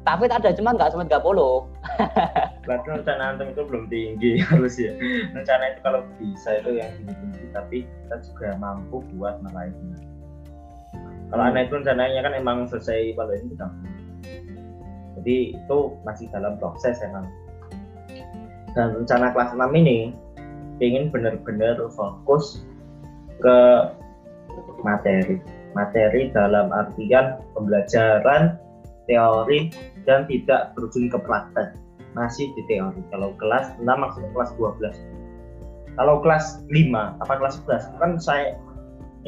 tapi 0.00 0.24
ada 0.32 0.50
cuma 0.56 0.72
nggak 0.72 0.90
sampai 0.90 1.12
30. 1.12 2.64
Berarti 2.64 2.86
rencana 2.96 3.22
antum 3.36 3.46
itu 3.52 3.62
belum 3.68 3.84
tinggi 3.92 4.32
harus 4.48 4.74
ya. 4.80 4.92
Rencana 5.36 5.76
itu 5.76 5.80
kalau 5.84 6.00
bisa 6.16 6.56
itu 6.56 6.80
yang 6.80 6.90
tinggi-tinggi, 6.96 7.44
tapi 7.52 7.76
kita 7.84 8.16
juga 8.24 8.48
mampu 8.56 9.04
buat 9.14 9.38
meraihnya. 9.44 9.98
Kalau 11.30 11.44
anak 11.46 11.70
itu 11.70 11.78
rencananya 11.78 12.20
kan 12.26 12.32
emang 12.34 12.66
selesai 12.66 13.14
ini 13.14 13.54
kan. 13.54 13.70
Jadi 15.20 15.36
itu 15.54 15.78
masih 16.02 16.26
dalam 16.32 16.58
proses 16.58 16.98
emang. 17.04 17.28
Dan 18.74 18.98
rencana 18.98 19.30
kelas 19.36 19.54
6 19.54 19.62
ini 19.78 20.10
ingin 20.80 21.12
benar-benar 21.12 21.76
fokus 21.92 22.64
ke 23.38 23.58
materi. 24.82 25.36
Materi 25.72 26.34
dalam 26.34 26.74
artian 26.74 27.38
pembelajaran 27.54 28.58
teori 29.06 29.70
dan 30.04 30.26
tidak 30.26 30.74
berujung 30.74 31.10
ke 31.10 31.18
praktek. 31.22 31.78
Masih 32.18 32.50
di 32.58 32.62
teori. 32.66 33.00
Kalau 33.14 33.32
kelas 33.38 33.78
6 33.78 33.86
maksudnya 33.86 34.30
kelas 34.34 34.50
12 34.58 35.20
kalau 35.98 36.22
kelas 36.22 36.62
5 36.70 37.20
apa 37.20 37.32
kelas 37.36 37.60
11 37.66 38.00
kan 38.00 38.10
saya 38.16 38.54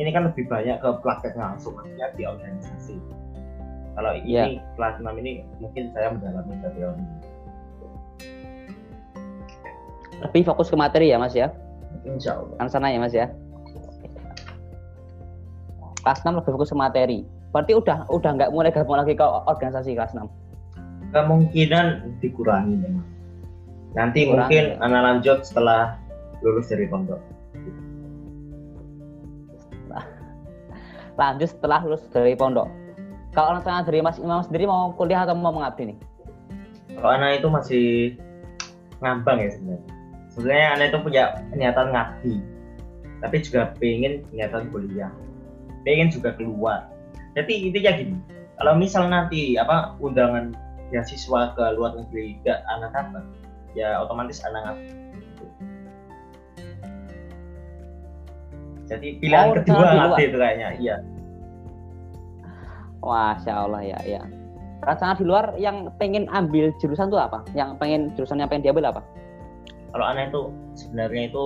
ini 0.00 0.08
kan 0.08 0.24
lebih 0.30 0.48
banyak 0.48 0.80
ke 0.80 0.88
prakteknya 1.04 1.52
langsung 1.52 1.76
maksudnya 1.76 2.08
di 2.16 2.24
organisasi. 2.24 2.96
Kalau 3.92 4.12
ini 4.16 4.56
kelas 4.80 4.96
6 5.04 5.20
ini 5.20 5.44
mungkin 5.60 5.92
saya 5.92 6.16
mendalami 6.16 6.56
ke 6.64 6.68
teori. 6.72 7.04
Lebih 10.22 10.42
fokus 10.48 10.72
ke 10.72 10.76
materi 10.78 11.12
ya, 11.12 11.20
Mas 11.20 11.36
ya. 11.36 11.52
insya 12.08 12.40
Allah. 12.40 12.56
Kan 12.56 12.68
sana 12.72 12.88
ya, 12.88 12.98
Mas 13.02 13.12
ya. 13.12 13.28
Kelas 16.02 16.20
6 16.26 16.34
lebih 16.34 16.52
fokus 16.54 16.74
ke 16.74 16.78
materi. 16.78 17.20
Berarti 17.54 17.72
udah 17.78 18.10
udah 18.10 18.30
nggak 18.34 18.50
mulai 18.50 18.74
gabung 18.74 18.98
lagi 18.98 19.14
ke 19.14 19.22
organisasi 19.24 19.94
kelas 19.94 20.14
6. 20.14 20.26
kemungkinan 21.12 22.16
dikurangi 22.24 22.72
memang 22.72 23.04
nanti 23.92 24.24
Dikurangi, 24.24 24.32
mungkin 24.48 24.64
ya. 24.64 24.80
anak 24.80 25.00
lanjut 25.04 25.44
setelah 25.44 26.00
lulus 26.40 26.72
dari 26.72 26.88
pondok 26.88 27.20
Lanjut 31.20 31.52
setelah 31.52 31.84
lulus 31.84 32.00
dari 32.08 32.32
pondok. 32.32 32.64
Kalau 33.36 33.60
rencana 33.60 33.84
dari 33.84 34.00
Mas 34.00 34.16
Imam 34.16 34.40
sendiri 34.40 34.64
mau 34.64 34.96
kuliah 34.96 35.28
atau 35.28 35.36
mau 35.36 35.52
mengabdi 35.52 35.92
nih? 35.92 35.98
kalau 37.02 37.18
anak 37.18 37.42
itu 37.42 37.48
masih 37.48 37.86
ngambang 39.02 39.42
ya 39.42 39.50
sebenarnya 39.50 39.82
sebenarnya 40.30 40.68
anak 40.76 40.86
itu 40.86 40.98
punya 41.02 41.24
niatan 41.50 41.88
ngabdi 41.90 42.34
tapi 43.22 43.36
juga 43.42 43.62
pengen 43.78 44.22
niatan 44.30 44.70
kuliah 44.70 45.10
pengen 45.82 46.08
juga 46.10 46.34
keluar 46.34 46.88
jadi 47.34 47.52
intinya 47.70 47.92
gini 47.96 48.16
kalau 48.58 48.72
misal 48.78 49.06
nanti 49.08 49.56
apa 49.56 49.96
undangan 49.98 50.54
beasiswa 50.92 51.56
ke 51.56 51.64
luar 51.74 51.96
negeri 51.96 52.36
gak 52.44 52.60
anak 52.68 52.92
dapat 52.92 53.24
ya 53.72 53.96
otomatis 53.98 54.44
anak 54.44 54.60
ngabdi 54.68 54.92
jadi 58.86 59.08
pilihan 59.18 59.46
Oh, 59.48 59.54
kedua 59.56 59.88
luar. 59.96 60.18
itu 60.20 60.36
kayaknya 60.36 60.68
iya 60.78 60.96
Masya 63.02 63.66
Allah 63.66 63.82
ya, 63.82 63.98
ya. 64.06 64.22
Rencana 64.86 65.18
di 65.18 65.26
luar 65.26 65.58
yang 65.58 65.90
pengen 65.98 66.30
ambil 66.30 66.70
jurusan 66.78 67.10
tuh 67.10 67.18
apa? 67.18 67.42
Yang 67.50 67.74
pengen 67.82 68.14
jurusan 68.14 68.38
yang 68.38 68.46
pengen 68.46 68.62
diambil 68.70 68.94
apa? 68.94 69.02
kalau 69.92 70.08
anak 70.08 70.32
itu 70.32 70.48
sebenarnya 70.72 71.28
itu 71.28 71.44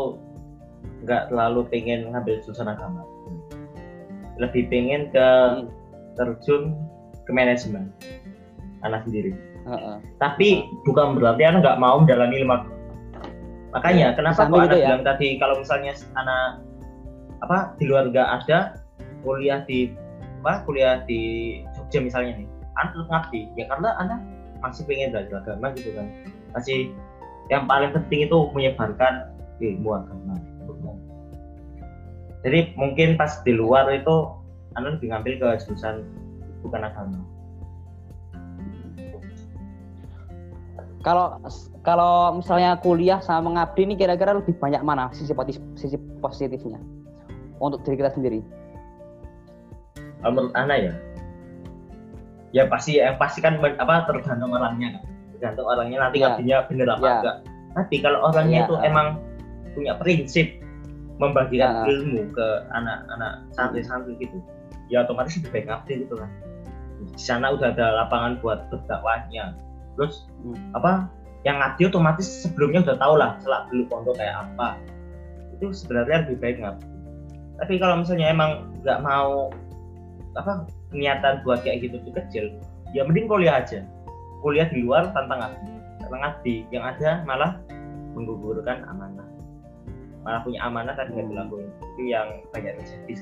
nggak 1.03 1.35
terlalu 1.35 1.61
pengen 1.67 2.15
ngambil 2.15 2.39
jurusan 2.47 2.71
agama 2.71 3.03
lebih 4.37 4.69
pengen 4.69 5.09
ke 5.11 5.27
Hmm. 5.27 5.69
terjun 6.17 6.73
ke 7.25 7.31
manajemen 7.33 7.93
anak 8.81 9.05
sendiri 9.05 9.33
Heeh. 9.67 9.97
tapi 10.17 10.49
bukan 10.85 11.17
berarti 11.17 11.43
anak 11.45 11.61
nggak 11.61 11.81
mau 11.81 12.01
mendalami 12.01 12.41
ilmu 12.41 12.57
makanya 13.75 14.17
kenapa 14.17 14.47
Sambil 14.47 14.57
kok 14.57 14.63
anak 14.65 14.71
gitu 14.71 14.81
ya? 14.81 14.87
bilang 14.89 15.05
tadi 15.05 15.29
kalau 15.37 15.55
misalnya 15.61 15.93
anak 16.17 16.65
apa 17.45 17.59
di 17.77 17.85
luar 17.85 18.09
nggak 18.09 18.29
ada 18.43 18.59
kuliah 19.21 19.61
di 19.69 19.93
apa 20.41 20.63
kuliah 20.65 21.03
di 21.05 21.21
Jogja 21.75 21.99
misalnya 22.01 22.33
nih 22.41 22.49
anak 22.79 22.91
tetap 22.95 23.09
ngabdi 23.11 23.41
ya 23.59 23.65
karena 23.69 23.89
anak 24.01 24.21
masih 24.63 24.83
pengen 24.89 25.13
belajar 25.13 25.43
agama 25.45 25.67
gitu 25.77 25.91
kan 25.93 26.07
masih 26.55 26.79
yang 27.53 27.69
paling 27.69 27.93
penting 27.93 28.25
itu 28.25 28.37
menyebarkan 28.55 29.35
ilmu 29.61 30.01
agama 30.01 30.35
jadi 32.47 32.71
mungkin 32.79 33.19
pas 33.19 33.43
di 33.43 33.51
luar 33.51 33.91
itu 33.91 34.31
anak 34.79 35.03
lebih 35.03 35.11
ngambil 35.11 35.33
ke 35.43 35.49
jurusan 35.67 36.07
bukan 36.63 36.87
agama 36.87 37.19
Kalau 41.07 41.39
kalau 41.87 42.35
misalnya 42.35 42.83
kuliah 42.83 43.23
sama 43.23 43.47
mengabdi 43.47 43.87
ini 43.87 43.95
kira-kira 43.95 44.35
lebih 44.35 44.59
banyak 44.59 44.83
mana 44.83 45.07
sisi 45.15 45.31
positif, 45.31 45.63
sisi 45.79 45.95
positifnya? 46.19 46.83
untuk 47.63 47.81
diri 47.87 47.97
kita 48.03 48.11
sendiri? 48.13 48.41
Kalau 50.21 50.33
menurut 50.35 50.53
Ana 50.59 50.77
ya, 50.77 50.93
ya 52.53 52.69
pasti 52.69 53.01
yang 53.01 53.17
pasti 53.17 53.41
kan 53.41 53.63
men- 53.63 53.79
apa 53.81 54.05
tergantung 54.05 54.53
orangnya 54.53 54.99
kan. 54.99 55.03
Tergantung 55.37 55.67
orangnya 55.71 55.99
nanti 56.05 56.17
Ya. 56.21 56.35
ngabdinya 56.37 56.57
bener 56.69 56.89
apa 56.91 57.07
Ya. 57.07 57.15
enggak. 57.23 57.37
Nanti 57.77 57.97
kalau 58.05 58.19
orangnya 58.29 58.59
Ya, 58.61 58.67
itu 58.69 58.75
ah. 58.77 58.83
emang 58.89 59.07
punya 59.73 59.93
prinsip 60.01 60.47
membagikan 61.17 61.85
Ya. 61.85 61.97
ilmu 61.97 62.29
ke 62.37 62.47
anak-anak 62.73 63.45
santri-santri 63.57 64.17
gitu, 64.21 64.37
ya 64.93 65.05
otomatis 65.05 65.41
lebih 65.41 65.51
baik 65.53 65.67
ngabdi 65.73 65.93
gitu 66.05 66.15
kan. 66.21 66.31
Di 67.17 67.21
sana 67.21 67.53
udah 67.53 67.73
ada 67.73 68.05
lapangan 68.05 68.41
buat 68.41 68.69
berdakwahnya. 68.73 69.57
Terus 69.97 70.29
Hmm. 70.45 70.77
apa 70.77 71.09
yang 71.49 71.57
ngabdi 71.61 71.89
otomatis 71.89 72.29
sebelumnya 72.45 72.85
udah 72.85 72.97
tau 73.01 73.15
lah 73.17 73.41
selak 73.41 73.69
dulu 73.73 73.83
pondok 73.89 74.17
kayak 74.21 74.37
apa. 74.37 74.77
Itu 75.57 75.73
sebenarnya 75.73 76.29
lebih 76.29 76.37
baik 76.41 76.57
ngabdi. 76.61 76.87
Tapi 77.57 77.73
kalau 77.81 78.05
misalnya 78.05 78.29
emang 78.29 78.69
nggak 78.85 79.01
mau 79.01 79.49
apa 80.37 80.69
niatan 80.93 81.41
buat 81.43 81.65
kayak 81.65 81.89
gitu 81.89 81.97
tuh 82.05 82.13
kecil 82.15 82.45
ya 82.93 83.03
mending 83.03 83.27
kuliah 83.27 83.59
aja 83.65 83.83
kuliah 84.45 84.69
di 84.69 84.85
luar 84.85 85.11
tanpa 85.17 85.41
ngabdi 85.41 85.75
tanpa 86.05 86.17
ngabdi 86.23 86.55
yang 86.71 86.85
ada 86.85 87.25
malah 87.27 87.59
menggugurkan 88.15 88.85
amanah 88.87 89.26
malah 90.27 90.43
punya 90.43 90.59
amanah 90.61 90.93
tapi 90.93 91.15
nggak 91.15 91.23
Hmm. 91.23 91.33
dilakuin 91.33 91.69
itu 91.95 92.03
yang 92.11 92.29
banyak 92.51 92.73
terjadi 92.77 93.15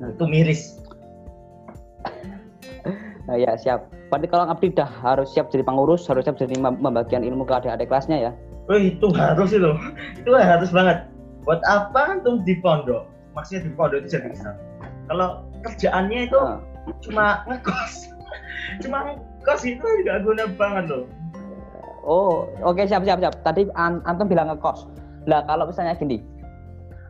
nah, 0.00 0.08
itu 0.08 0.24
miris 0.24 0.62
Nah, 3.24 3.40
ya 3.40 3.56
siap. 3.56 3.88
Berarti 4.12 4.28
kalau 4.28 4.44
ngabdi 4.44 4.76
udah 4.76 4.90
harus 5.00 5.32
siap 5.32 5.48
jadi 5.48 5.64
pengurus, 5.64 6.04
harus 6.04 6.28
siap 6.28 6.36
jadi 6.36 6.60
membagikan 6.60 7.24
ilmu 7.24 7.48
ke 7.48 7.56
adik-adik 7.56 7.88
kelasnya 7.88 8.18
ya. 8.20 8.32
oh 8.64 8.76
itu 8.76 9.08
harus 9.12 9.48
itu 9.48 9.72
itu 10.16 10.28
harus 10.28 10.68
banget 10.68 11.08
buat 11.44 11.60
apa 11.64 12.16
antum 12.16 12.40
di 12.42 12.56
pondok 12.60 13.04
maksudnya 13.32 13.68
di 13.68 13.70
pondok 13.72 14.00
itu 14.00 14.16
jadi 14.16 14.28
besar 14.28 14.56
kalau 15.04 15.44
kerjaannya 15.60 16.28
itu 16.28 16.36
Ah. 16.36 16.60
cuma 17.00 17.44
ngekos 17.44 18.08
cuma 18.84 18.98
ngekos 19.04 19.62
itu 19.64 19.84
nggak 19.84 20.20
guna 20.20 20.44
banget 20.56 20.84
loh 20.88 21.04
Oh, 22.04 22.44
oke 22.60 22.84
siap 22.84 23.00
siap 23.00 23.16
siap. 23.16 23.32
Tadi 23.40 23.64
an 23.72 24.04
antum 24.04 24.28
bilang 24.28 24.52
ngekos. 24.52 24.84
Lah 25.24 25.44
kalau 25.48 25.68
misalnya 25.68 25.96
gini, 25.96 26.20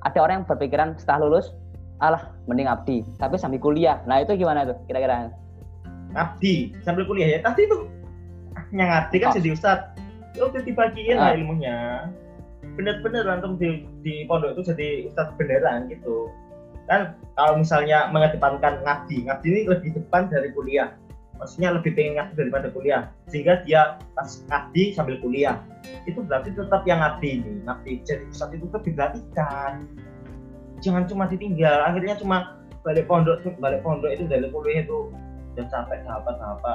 ada 0.03 0.19
orang 0.21 0.43
yang 0.43 0.47
berpikiran 0.47 0.89
setelah 0.97 1.27
lulus, 1.27 1.51
alah 1.99 2.31
mending 2.47 2.69
abdi, 2.69 3.03
tapi 3.19 3.39
sambil 3.39 3.59
kuliah. 3.59 3.99
Nah 4.07 4.23
itu 4.23 4.35
gimana 4.37 4.67
tuh 4.67 4.79
kira-kira? 4.87 5.31
ngabdi 6.15 6.71
sambil 6.87 7.03
kuliah 7.11 7.27
ya 7.27 7.39
tadi 7.43 7.67
tuh 7.67 7.91
yang 8.71 8.87
ngabdi 8.87 9.17
kan 9.19 9.35
Oh. 9.35 9.37
jadi 9.37 9.49
ustad 9.51 9.79
ya 10.39 10.47
udah 10.47 10.63
dibagiin 10.63 11.19
lah 11.19 11.35
Ah. 11.35 11.39
ilmunya 11.39 11.77
bener-bener 12.79 13.27
antum 13.27 13.59
di, 13.59 13.83
di 14.07 14.23
pondok 14.27 14.55
itu 14.55 14.63
jadi 14.71 14.89
ustad 15.11 15.35
beneran 15.35 15.91
gitu 15.91 16.31
kan 16.87 17.19
kalau 17.35 17.59
misalnya 17.59 18.15
mengedepankan 18.15 18.79
ngabdi 18.87 19.27
ngabdi 19.27 19.47
ini 19.51 19.61
lebih 19.67 19.91
depan 19.99 20.31
dari 20.31 20.55
kuliah 20.55 20.95
maksudnya 21.41 21.75
lebih 21.75 21.93
pengen 21.95 22.19
ngabdi 22.21 22.35
daripada 22.39 22.69
kuliah. 22.71 23.03
Sehingga 23.29 23.63
dia 23.67 24.01
pas 24.15 24.29
ngabdi 24.49 24.95
sambil 24.95 25.19
kuliah. 25.21 25.61
Itu 26.09 26.25
berarti 26.25 26.55
tetap 26.55 26.83
yang 26.85 27.01
ngabdi 27.01 27.43
ini 27.43 27.53
ngabdi 27.65 27.93
jadi 28.07 28.25
ustad 28.29 28.53
itu 28.55 28.67
kan 28.73 28.81
diperhatikan 28.83 29.73
jangan 30.83 31.09
cuma 31.09 31.25
ditinggal 31.25 31.81
akhirnya 31.81 32.13
cuma 32.21 32.61
balik 32.85 33.09
pondok 33.09 33.41
balik 33.57 33.81
pondok 33.81 34.13
itu 34.13 34.29
dari 34.29 34.45
kuliah 34.53 34.85
itu 34.85 35.09
udah 35.57 35.65
capek 35.73 36.05
apa 36.05 36.31
apa 36.37 36.75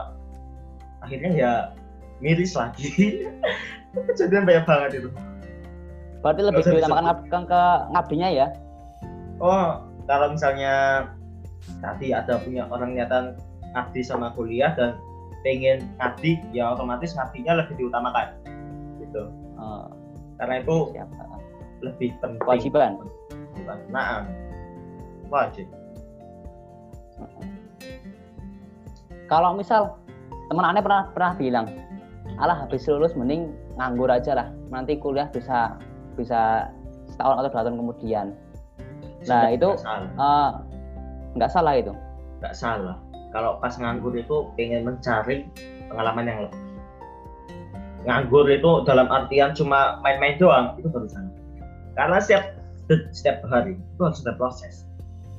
akhirnya 1.06 1.30
ya 1.36 1.52
miris 2.20 2.56
lagi. 2.56 3.24
Kejadian 4.10 4.46
banyak 4.46 4.66
banget 4.68 4.92
itu. 5.02 5.10
Berarti 6.20 6.42
lebih 6.44 6.62
diutamakan 6.68 7.04
ngab- 7.08 7.26
ke, 7.32 7.38
ke 7.48 7.64
ngabdinya 7.96 8.30
ya? 8.30 8.48
oh 9.40 9.88
kalau 10.06 10.28
misalnya 10.36 11.08
tadi 11.80 12.12
ada 12.12 12.40
punya 12.44 12.68
orang 12.68 12.96
niatan 12.96 13.40
ngabdi 13.74 14.02
sama 14.02 14.34
kuliah 14.34 14.74
dan 14.74 14.98
pengen 15.46 15.88
ngabdi 16.02 16.42
ya 16.52 16.74
otomatis 16.76 17.16
ngabdinya 17.16 17.64
lebih 17.64 17.76
diutamakan. 17.80 18.36
Gitu. 19.00 19.24
Oh, 19.60 19.88
karena 20.40 20.64
itu 20.64 20.76
siap. 20.96 21.10
lebih 21.80 22.12
penting. 22.20 22.44
Kewajiban. 22.44 22.92
naam. 23.88 24.28
Wajib. 25.32 25.68
Kalau 29.30 29.54
misal 29.56 29.96
teman 30.50 30.66
aneh 30.66 30.82
pernah 30.82 31.08
pernah 31.14 31.32
bilang, 31.38 31.68
alah 32.42 32.66
habis 32.66 32.84
lulus 32.90 33.14
mending 33.14 33.54
nganggur 33.78 34.10
aja 34.10 34.34
lah, 34.34 34.48
nanti 34.74 34.98
kuliah 34.98 35.30
bisa 35.30 35.78
bisa 36.18 36.74
setahun 37.14 37.46
atau 37.46 37.50
dua 37.54 37.64
tahun 37.64 37.78
kemudian. 37.80 38.28
Nah, 39.30 39.48
Sudah 39.48 39.52
itu- 39.54 39.76
nggak 39.78 39.86
salah. 39.86 40.10
Eh, 40.18 40.52
nggak 41.38 41.52
salah 41.52 41.74
itu. 41.78 41.94
nggak 42.40 42.56
salah 42.56 42.96
kalau 43.30 43.62
pas 43.62 43.74
nganggur 43.78 44.14
itu 44.18 44.50
pengen 44.58 44.90
mencari 44.90 45.46
pengalaman 45.90 46.26
yang 46.26 46.40
lebih. 46.48 46.62
Nganggur 48.08 48.46
itu 48.50 48.72
dalam 48.88 49.12
artian 49.12 49.54
cuma 49.54 50.00
main-main 50.02 50.40
doang 50.40 50.80
itu 50.80 50.88
baru 50.88 51.06
karena 52.00 52.18
setiap 52.24 52.44
setiap 53.12 53.44
hari 53.52 53.76
itu 53.76 54.02
harus 54.02 54.24
ada 54.26 54.34
proses. 54.40 54.88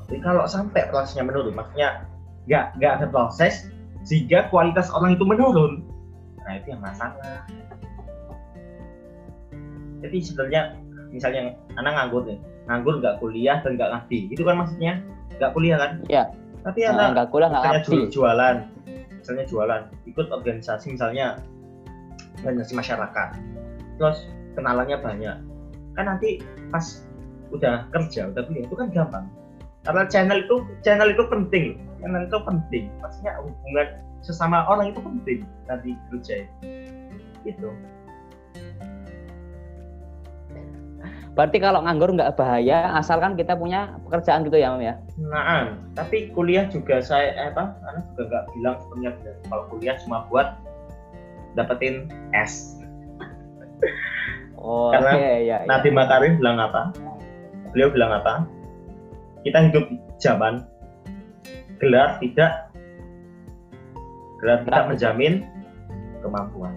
Jadi 0.06 0.20
kalau 0.22 0.44
sampai 0.46 0.86
prosesnya 0.90 1.26
menurun 1.26 1.54
maksudnya 1.54 2.04
nggak 2.46 2.78
nggak 2.78 2.92
ada 3.00 3.06
proses 3.08 3.70
sehingga 4.04 4.50
kualitas 4.52 4.92
orang 4.92 5.16
itu 5.16 5.24
menurun. 5.24 5.82
Nah 6.44 6.52
itu 6.60 6.74
yang 6.74 6.82
masalah. 6.82 7.46
Jadi 10.00 10.18
sebenarnya 10.20 10.78
misalnya 11.10 11.56
anak 11.80 11.92
nganggur 11.96 12.22
nih 12.28 12.38
nganggur 12.70 12.94
nggak 13.02 13.18
kuliah 13.18 13.58
dan 13.64 13.74
nggak 13.74 13.90
ngabdi 13.90 14.18
itu 14.30 14.42
kan 14.46 14.56
maksudnya? 14.60 14.92
Nggak 15.40 15.50
kuliah 15.56 15.78
kan? 15.80 15.90
Iya. 16.06 16.24
Tapi 16.60 16.84
Nah, 16.84 16.92
anak 16.92 17.06
nggak 17.16 17.28
jualan 18.12 18.56
misalnya 19.20 19.44
jualan 19.46 19.82
ikut 20.08 20.26
organisasi 20.32 20.96
misalnya 20.96 21.40
organisasi 22.40 22.72
masyarakat. 22.76 23.28
Terus 24.00 24.18
kenalannya 24.56 24.96
banyak. 25.00 25.36
Kan 25.96 26.04
nanti 26.08 26.40
pas 26.72 27.04
udah 27.52 27.84
kerja 27.92 28.32
udah 28.32 28.42
kuliah 28.48 28.64
itu 28.64 28.76
kan 28.76 28.88
gampang. 28.90 29.24
Karena 29.84 30.02
channel 30.08 30.38
itu 30.44 30.56
channel 30.84 31.12
itu 31.12 31.24
penting. 31.28 31.80
Channel 32.00 32.24
itu 32.28 32.38
penting. 32.44 32.84
Maksudnya 33.00 33.32
hubungan 33.44 33.86
sesama 34.24 34.64
orang 34.68 34.92
itu 34.92 35.00
penting. 35.00 35.38
Nanti 35.68 35.96
kerja 36.08 36.44
itu. 36.44 36.56
Gitu 37.44 37.70
Berarti 41.38 41.62
kalau 41.62 41.86
nganggur 41.86 42.10
nggak 42.10 42.34
bahaya, 42.34 42.90
asalkan 42.98 43.38
kita 43.38 43.54
punya 43.54 43.94
pekerjaan 44.08 44.42
gitu 44.42 44.58
ya, 44.58 44.74
Mam 44.74 44.82
ya. 44.82 44.94
nah 45.16 45.78
tapi 45.94 46.34
kuliah 46.34 46.66
juga 46.66 46.98
saya 46.98 47.32
eh, 47.38 47.48
apa 47.54 47.76
anak 47.86 48.04
juga 48.18 48.24
nggak 48.26 48.44
bilang 48.56 48.76
sebenarnya 48.82 49.10
benar 49.20 49.34
kalau 49.46 49.64
kuliah 49.70 49.96
cuma 50.02 50.16
buat 50.26 50.48
dapetin 51.54 52.10
S 52.34 52.76
Oh, 54.60 54.92
Karena 54.92 55.12
iya, 55.16 55.32
iya, 55.40 55.56
iya. 55.64 55.68
Nabi 55.68 55.88
Makarim 55.88 56.36
bilang 56.36 56.60
apa? 56.60 56.92
Beliau 57.72 57.88
bilang 57.88 58.12
apa? 58.12 58.44
Kita 59.40 59.72
hidup 59.72 59.88
zaman 60.20 60.68
gelar 61.80 62.20
tidak 62.20 62.68
gelar 64.44 64.60
tidak 64.68 64.84
menjamin 64.92 65.48
kemampuan. 66.20 66.76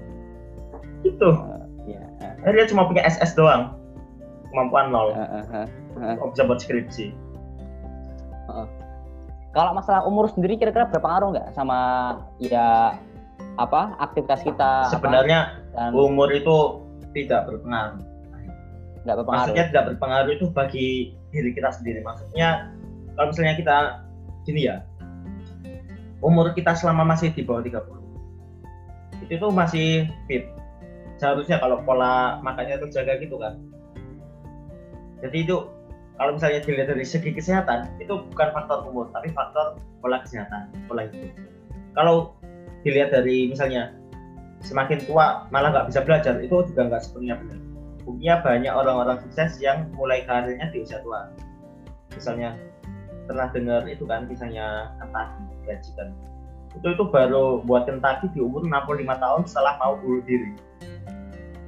Itu. 1.04 1.36
Iya, 1.84 2.08
eh, 2.24 2.32
Akhirnya 2.48 2.72
cuma 2.72 2.88
punya 2.88 3.04
SS 3.04 3.36
doang. 3.36 3.76
Kemampuan 4.54 4.94
nol. 4.94 5.18
Nggak 5.98 6.30
bisa 6.38 6.44
buat 6.46 6.60
skripsi. 6.62 7.06
Kalau 9.54 9.72
masalah 9.74 10.06
umur 10.06 10.30
sendiri 10.30 10.58
kira-kira 10.58 10.90
berpengaruh 10.90 11.34
nggak 11.34 11.48
sama 11.54 11.78
ya 12.42 12.98
apa 13.58 13.94
aktivitas 14.02 14.42
kita? 14.42 14.90
apa, 14.90 14.94
Sebenarnya 14.94 15.62
dan 15.74 15.94
umur 15.94 16.30
itu 16.34 16.82
tidak 17.18 17.50
berpengaruh. 17.50 18.02
nggak 19.04 19.16
berpengaruh. 19.20 19.42
Maksudnya 19.52 19.66
tidak 19.70 19.84
berpengaruh 19.94 20.32
itu 20.32 20.46
bagi 20.54 20.88
diri 21.34 21.50
kita 21.54 21.70
sendiri. 21.70 22.00
Maksudnya 22.02 22.70
kalau 23.14 23.30
misalnya 23.30 23.56
kita 23.58 23.78
gini 24.48 24.62
ya, 24.70 24.82
umur 26.26 26.54
kita 26.56 26.74
selama 26.74 27.14
masih 27.14 27.30
di 27.36 27.46
bawah 27.46 27.62
30 27.62 28.04
itu 29.30 29.40
tuh 29.40 29.52
masih 29.54 30.10
fit. 30.28 30.50
Seharusnya 31.22 31.62
kalau 31.62 31.80
pola 31.86 32.42
makannya 32.42 32.80
terjaga 32.88 33.22
gitu 33.22 33.40
kan. 33.40 33.60
Jadi 35.24 35.38
itu 35.48 35.58
kalau 36.20 36.38
misalnya 36.38 36.62
dilihat 36.62 36.92
dari 36.94 37.06
segi 37.08 37.32
kesehatan 37.34 37.90
itu 37.98 38.14
bukan 38.30 38.50
faktor 38.54 38.86
umur 38.86 39.10
tapi 39.16 39.32
faktor 39.32 39.80
pola 40.04 40.22
kesehatan, 40.22 40.70
pola 40.86 41.10
hidup. 41.10 41.32
Kalau 41.96 42.36
dilihat 42.84 43.16
dari 43.16 43.48
misalnya 43.48 43.96
semakin 44.62 45.02
tua 45.08 45.48
malah 45.50 45.72
nggak 45.72 45.88
bisa 45.90 46.04
belajar 46.04 46.36
itu 46.44 46.68
juga 46.68 46.92
nggak 46.92 47.02
sepenuhnya 47.04 47.40
benar 47.40 47.60
buktinya 48.04 48.36
banyak 48.44 48.74
orang-orang 48.74 49.18
sukses 49.24 49.58
yang 49.60 49.88
mulai 49.96 50.24
karirnya 50.28 50.68
di 50.72 50.84
usia 50.84 51.00
tua. 51.02 51.32
Misalnya 52.14 52.56
pernah 53.26 53.48
dengar 53.50 53.88
itu 53.88 54.04
kan 54.04 54.28
kisahnya 54.28 54.92
Kentucky 55.00 55.56
gaji 55.64 55.92
kan. 55.96 56.10
Itu 56.76 56.88
itu 56.94 57.04
baru 57.08 57.64
buat 57.64 57.88
Kentucky 57.88 58.28
di 58.36 58.40
umur 58.44 58.68
65 58.68 59.24
tahun 59.24 59.42
setelah 59.48 59.74
mau 59.80 59.96
bunuh 59.98 60.22
diri. 60.28 60.52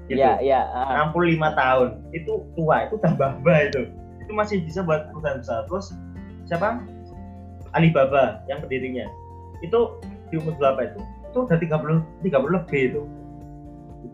Gitu. 0.06 0.22
Iya, 0.22 0.38
iya. 0.38 0.62
ah. 0.70 1.10
65 1.10 1.42
tahun 1.58 1.88
itu 2.14 2.34
tua 2.54 2.86
itu 2.86 2.94
udah 3.02 3.12
mbah 3.42 3.60
itu. 3.74 3.90
itu 4.22 4.32
masih 4.34 4.58
bisa 4.62 4.82
buat 4.82 5.10
perusahaan 5.14 5.38
besar 5.42 5.66
terus 5.70 5.94
siapa 6.50 6.82
Alibaba 7.74 8.42
yang 8.50 8.62
pendirinya 8.62 9.06
itu 9.62 9.98
di 10.30 10.36
umur 10.42 10.58
berapa 10.58 10.94
itu 10.94 11.00
itu 11.02 11.38
udah 11.46 11.58
30 11.58 12.26
30 12.26 12.56
lebih 12.58 12.82
itu 12.94 13.02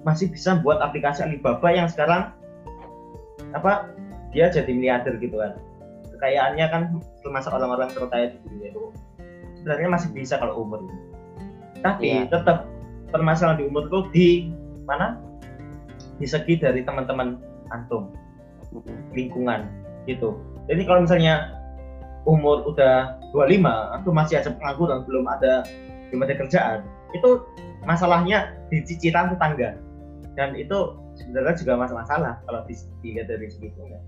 masih 0.04 0.32
bisa 0.32 0.60
buat 0.64 0.80
aplikasi 0.80 1.28
Alibaba 1.28 1.68
yang 1.72 1.88
sekarang 1.88 2.32
apa 3.52 3.92
dia 4.32 4.48
jadi 4.48 4.72
miliarder 4.72 5.20
gitu 5.20 5.40
kan 5.40 5.60
kekayaannya 6.16 6.66
kan 6.72 6.82
termasuk 7.24 7.52
orang-orang 7.52 7.92
terkaya 7.92 8.32
di 8.32 8.38
dunia 8.48 8.68
itu 8.72 8.84
sebenarnya 9.60 9.90
masih 9.92 10.10
bisa 10.16 10.40
kalau 10.40 10.64
umur 10.64 10.88
tapi 11.84 12.16
iya. 12.16 12.28
tetap 12.28 12.68
permasalahan 13.12 13.60
di 13.60 13.66
umur 13.68 13.88
itu 13.92 14.00
di 14.16 14.28
mana 14.88 15.20
di 16.22 16.28
segi 16.30 16.62
dari 16.62 16.86
teman-teman 16.86 17.42
antum 17.74 18.14
lingkungan 19.18 19.66
gitu 20.06 20.38
jadi 20.70 20.86
kalau 20.86 21.04
misalnya 21.04 21.58
umur 22.30 22.62
udah 22.70 23.18
25 23.34 23.98
antum 23.98 24.14
masih 24.14 24.38
aja 24.38 24.54
pengangguran 24.54 25.02
belum 25.10 25.26
ada 25.26 25.66
belum 26.14 26.22
ada 26.24 26.38
kerjaan 26.38 26.80
itu 27.18 27.42
masalahnya 27.84 28.54
di 28.70 28.86
cicilan 28.86 29.34
tetangga 29.34 29.76
dan 30.40 30.56
itu 30.56 30.96
sebenarnya 31.20 31.56
juga 31.60 31.74
masalah 31.92 32.40
kalau 32.48 32.62
dilihat 33.04 33.28
dari 33.28 33.48
segitu 33.52 33.82
ya. 33.84 34.00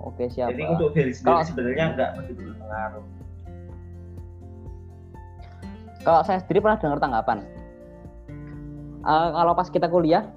Oke 0.00 0.32
siap. 0.32 0.56
Jadi 0.56 0.64
untuk 0.64 0.96
diri 0.96 1.12
sendiri 1.12 1.28
kalau, 1.28 1.44
sebenarnya 1.44 1.84
enggak 1.92 2.10
begitu 2.16 2.40
berpengaruh. 2.48 3.04
Kalau 6.00 6.20
saya 6.24 6.38
sendiri 6.40 6.58
pernah 6.64 6.78
dengar 6.80 6.98
tanggapan. 7.04 7.38
Uh, 9.00 9.28
kalau 9.32 9.52
pas 9.56 9.68
kita 9.72 9.86
kuliah, 9.88 10.28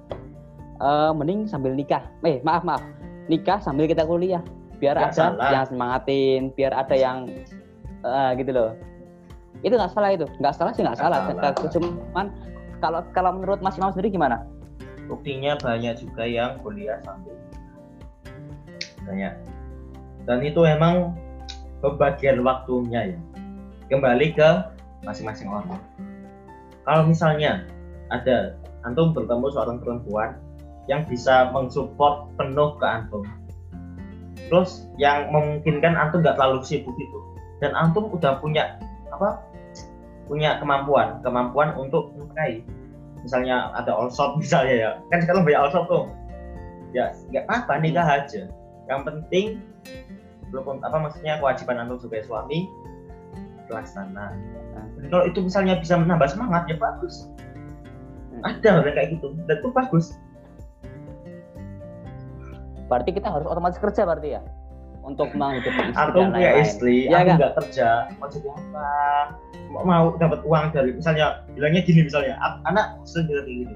uh, 0.80 1.12
mending 1.12 1.44
sambil 1.44 1.76
nikah. 1.76 2.04
Eh 2.24 2.40
maaf 2.40 2.64
maaf, 2.64 2.82
nikah 3.28 3.60
sambil 3.60 3.84
kita 3.84 4.04
kuliah. 4.08 4.40
Biar 4.80 4.98
gak 4.98 5.12
ada 5.12 5.16
salah. 5.16 5.50
yang 5.52 5.64
semangatin, 5.68 6.40
biar 6.56 6.72
ada 6.74 6.96
yang 6.96 7.28
uh, 8.04 8.32
gitu 8.36 8.50
loh. 8.52 8.72
Itu 9.64 9.76
nggak 9.80 9.92
salah 9.96 10.10
itu, 10.12 10.26
nggak 10.40 10.54
salah 10.56 10.72
sih 10.76 10.82
nggak 10.84 10.98
salah. 10.98 11.18
salah. 11.30 11.52
Cuman 11.72 12.26
kalau 12.84 13.00
kalau 13.16 13.30
menurut 13.36 13.64
Mas 13.64 13.80
Imam 13.80 13.92
sendiri 13.92 14.12
gimana? 14.12 14.44
Buktinya 15.08 15.56
banyak 15.60 16.00
juga 16.00 16.24
yang 16.24 16.60
kuliah 16.60 17.00
sambil 17.04 17.36
banyak. 19.04 19.32
Dan 20.24 20.40
itu 20.40 20.64
emang 20.64 21.12
pembagian 21.84 22.40
waktunya 22.40 23.12
ya. 23.12 23.18
Kembali 23.92 24.32
ke 24.32 24.48
masing-masing 25.04 25.52
orang. 25.52 25.80
Kalau 26.88 27.04
misalnya 27.04 27.68
ada 28.12 28.56
antum 28.84 29.16
bertemu 29.16 29.46
seorang 29.52 29.78
perempuan 29.80 30.36
yang 30.90 31.08
bisa 31.08 31.48
mensupport 31.52 32.28
penuh 32.36 32.76
ke 32.76 32.84
antum, 32.84 33.24
terus 34.52 34.84
yang 35.00 35.32
memungkinkan 35.32 35.96
antum 35.96 36.20
nggak 36.20 36.36
terlalu 36.36 36.60
sibuk 36.60 36.92
itu, 37.00 37.18
dan 37.64 37.72
antum 37.72 38.12
udah 38.12 38.36
punya 38.44 38.76
apa 39.08 39.40
punya 40.24 40.56
kemampuan 40.60 41.20
kemampuan 41.20 41.76
untuk 41.76 42.12
menikahi 42.16 42.64
misalnya 43.24 43.72
ada 43.72 43.96
all 43.96 44.12
shop 44.12 44.36
misalnya 44.42 44.74
ya. 44.76 44.90
Kan 45.08 45.24
sekarang 45.24 45.42
banyak 45.48 45.58
all 45.58 45.72
shop 45.72 45.88
tuh. 45.88 46.04
Ya 46.92 47.10
nggak 47.32 47.48
apa-apa 47.48 47.80
nikah 47.80 48.06
aja. 48.06 48.42
Yang 48.86 49.00
penting 49.08 49.46
belum 50.52 50.84
apa 50.84 50.96
maksudnya 51.00 51.40
kewajiban 51.40 51.80
antum 51.82 51.98
sebagai 51.98 52.30
suami 52.30 52.70
pelaksana 53.64 54.36
nah, 54.36 54.84
kalau 55.08 55.24
itu 55.24 55.40
misalnya 55.40 55.80
bisa 55.80 55.98
menambah 55.98 56.28
semangat 56.30 56.68
ya 56.68 56.76
bagus. 56.78 57.32
Ada 58.44 58.68
orang 58.80 58.94
kayak 58.94 59.08
gitu. 59.16 59.32
Dan 59.48 59.56
itu 59.58 59.68
bagus. 59.72 60.06
Berarti 62.86 63.10
kita 63.16 63.28
harus 63.32 63.48
otomatis 63.48 63.80
kerja 63.80 64.04
berarti 64.04 64.28
ya? 64.38 64.42
Untuk 65.04 65.32
menghidupi 65.36 65.92
istri 65.92 66.00
atau 66.00 66.20
punya 66.32 66.52
istri 66.64 66.96
ya, 67.12 67.20
aku 67.20 67.36
nggak 67.36 67.54
kerja. 67.60 67.88
Jadi 68.08 68.48
apa? 68.48 68.88
Mau 69.84 70.16
dapat 70.16 70.40
uang 70.48 70.72
dari 70.72 70.96
misalnya 70.96 71.44
bilangnya 71.52 71.84
gini 71.84 72.08
misalnya 72.08 72.40
anak 72.64 73.04
sendiri 73.04 73.68
gitu 73.68 73.74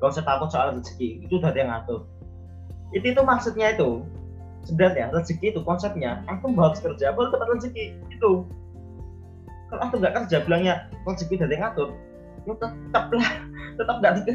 gak 0.00 0.16
usah 0.16 0.24
takut 0.24 0.48
soal 0.48 0.72
rezeki. 0.74 1.20
Itu 1.28 1.38
udah 1.38 1.52
ada 1.52 1.60
yang 1.60 1.70
ngatur. 1.70 2.08
Itu 2.96 3.06
itu 3.12 3.20
maksudnya 3.22 3.76
itu. 3.76 4.02
Sebenarnya 4.64 5.12
rezeki 5.12 5.56
itu 5.56 5.60
konsepnya 5.64 6.20
aku 6.28 6.52
mau 6.52 6.68
harus 6.68 6.80
kerja 6.80 7.12
baru 7.12 7.32
dapat 7.32 7.60
rezeki. 7.60 7.84
Itu. 8.08 8.48
Kalau 9.70 9.80
aku 9.86 9.94
nggak 10.02 10.14
kerja 10.24 10.36
bilangnya 10.42 10.74
rezeki 11.04 11.34
dari 11.38 11.54
yang 11.54 11.70
ngatur? 11.70 11.88
Ya 12.48 12.54
tetap 12.56 13.04
lah 13.12 13.30
tetap 13.78 13.96
nggak 14.02 14.26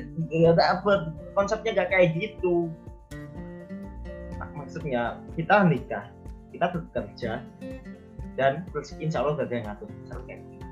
dapat 0.55 0.99
konsepnya 1.35 1.71
nggak 1.81 1.89
kayak 1.91 2.09
gitu. 2.19 2.69
Maksudnya 4.55 5.19
kita 5.35 5.67
nikah 5.67 6.05
kita 6.55 6.71
bekerja 6.71 7.31
dan 8.39 8.63
rezeki 8.71 9.11
insya 9.11 9.19
Allah 9.23 9.43
dari 9.43 9.59
yang 9.59 9.67
ngatur 9.67 9.87
misalnya 9.91 10.35
gitu. 10.39 10.65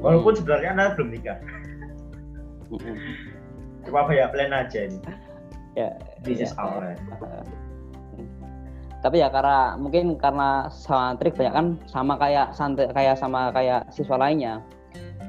walaupun 0.00 0.32
sebenarnya 0.36 0.70
anda 0.76 0.92
belum 0.96 1.08
nikah. 1.12 1.38
Cuma 3.88 4.04
apa 4.04 4.12
ya 4.12 4.28
plan 4.28 4.52
aja 4.52 4.80
ini. 4.84 5.00
Ya 5.72 5.96
this 6.20 6.44
ya, 6.44 6.46
is 6.50 6.54
our 6.60 6.82
ya. 6.84 6.96
tapi 9.00 9.16
ya 9.24 9.32
karena 9.32 9.80
mungkin 9.80 10.20
karena 10.20 10.68
santri 10.68 11.32
banyak 11.32 11.54
kan 11.56 11.66
sama 11.88 12.20
kayak 12.20 12.52
santri 12.52 12.84
kayak 12.92 13.16
sama 13.16 13.48
kayak 13.48 13.88
siswa 13.88 14.20
lainnya 14.20 14.60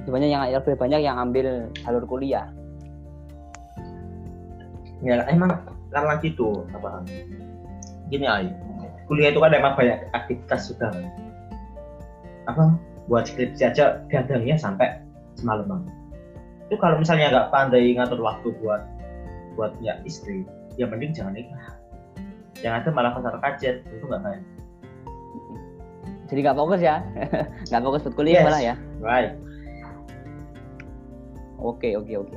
banyak 0.09 0.29
yang 0.33 0.41
lebih 0.49 0.73
banyak 0.79 0.99
yang 1.05 1.17
ambil 1.21 1.69
jalur 1.85 2.03
kuliah. 2.09 2.49
Ya 5.01 5.21
emang 5.29 5.61
karena 5.93 6.17
gitu 6.21 6.65
apa? 6.73 7.05
Gini 8.09 8.25
aja 8.25 8.53
kuliah 9.11 9.35
itu 9.35 9.43
kan 9.43 9.51
emang 9.51 9.75
banyak 9.75 10.07
aktivitas 10.15 10.71
juga. 10.71 10.87
Apa? 12.47 12.79
Buat 13.11 13.27
skripsi 13.27 13.67
aja 13.67 13.99
gadangnya 14.07 14.55
sampai 14.55 15.03
semalaman 15.35 15.83
itu 16.71 16.79
kalau 16.79 16.95
misalnya 16.95 17.27
nggak 17.27 17.51
pandai 17.51 17.91
ngatur 17.91 18.23
waktu 18.23 18.55
buat 18.63 18.87
buat 19.59 19.75
ya 19.83 19.99
istri 20.07 20.47
ya 20.79 20.87
mending 20.87 21.11
jangan 21.11 21.35
nikah. 21.35 21.75
Yang 22.63 22.73
ada 22.79 22.89
malah 22.95 23.11
pasar 23.11 23.35
kajet 23.43 23.83
itu 23.91 24.05
nggak 24.07 24.23
baik. 24.23 24.43
Jadi 26.31 26.39
nggak 26.47 26.55
fokus 26.55 26.79
ya? 26.79 27.03
Nggak 27.67 27.83
fokus 27.83 28.01
buat 28.07 28.15
kuliah 28.15 28.39
yes. 28.39 28.45
malah 28.47 28.61
ya? 28.63 28.75
Right 29.03 29.35
oke 31.61 31.89
oke 31.97 32.13
oke. 32.25 32.35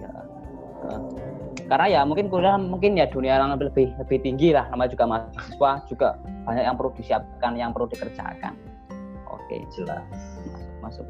Karena 1.65 1.87
ya 1.89 2.01
mungkin 2.05 2.29
kuliah 2.29 2.61
mungkin 2.61 2.93
ya 2.95 3.09
dunia 3.09 3.41
yang 3.41 3.57
lebih 3.57 3.97
lebih 3.97 4.19
tinggi 4.21 4.53
lah 4.53 4.69
nama 4.69 4.85
juga 4.85 5.05
mahasiswa 5.09 5.71
juga 5.89 6.09
banyak 6.45 6.65
yang 6.65 6.77
perlu 6.77 6.93
disiapkan 6.93 7.53
yang 7.57 7.73
perlu 7.73 7.89
dikerjakan. 7.89 8.53
Oke 9.33 9.65
jelas. 9.73 10.05
Masuk, 10.85 11.09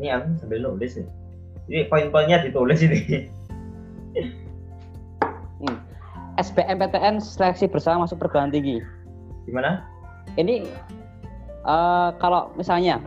ini 0.00 0.08
aku 0.14 0.26
sambil 0.40 0.58
nulis 0.62 0.94
nih. 0.96 1.08
Ini 1.68 1.78
poin-poinnya 1.92 2.40
ditulis 2.40 2.80
ini. 2.80 3.28
Hmm. 5.58 5.74
SBMPTN 6.38 7.18
seleksi 7.18 7.66
bersama 7.66 8.06
masuk 8.06 8.22
perguruan 8.22 8.54
tinggi. 8.54 8.78
Gimana? 9.44 9.82
Ini 10.38 10.70
uh, 11.66 12.14
kalau 12.22 12.54
misalnya 12.54 13.02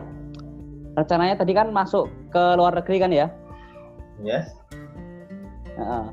rencananya 0.92 1.40
tadi 1.40 1.52
kan 1.56 1.72
masuk 1.72 2.08
ke 2.28 2.42
luar 2.56 2.76
negeri 2.76 2.96
kan 3.00 3.12
ya 3.12 3.28
Yes. 4.22 4.54
Uh, 5.74 6.12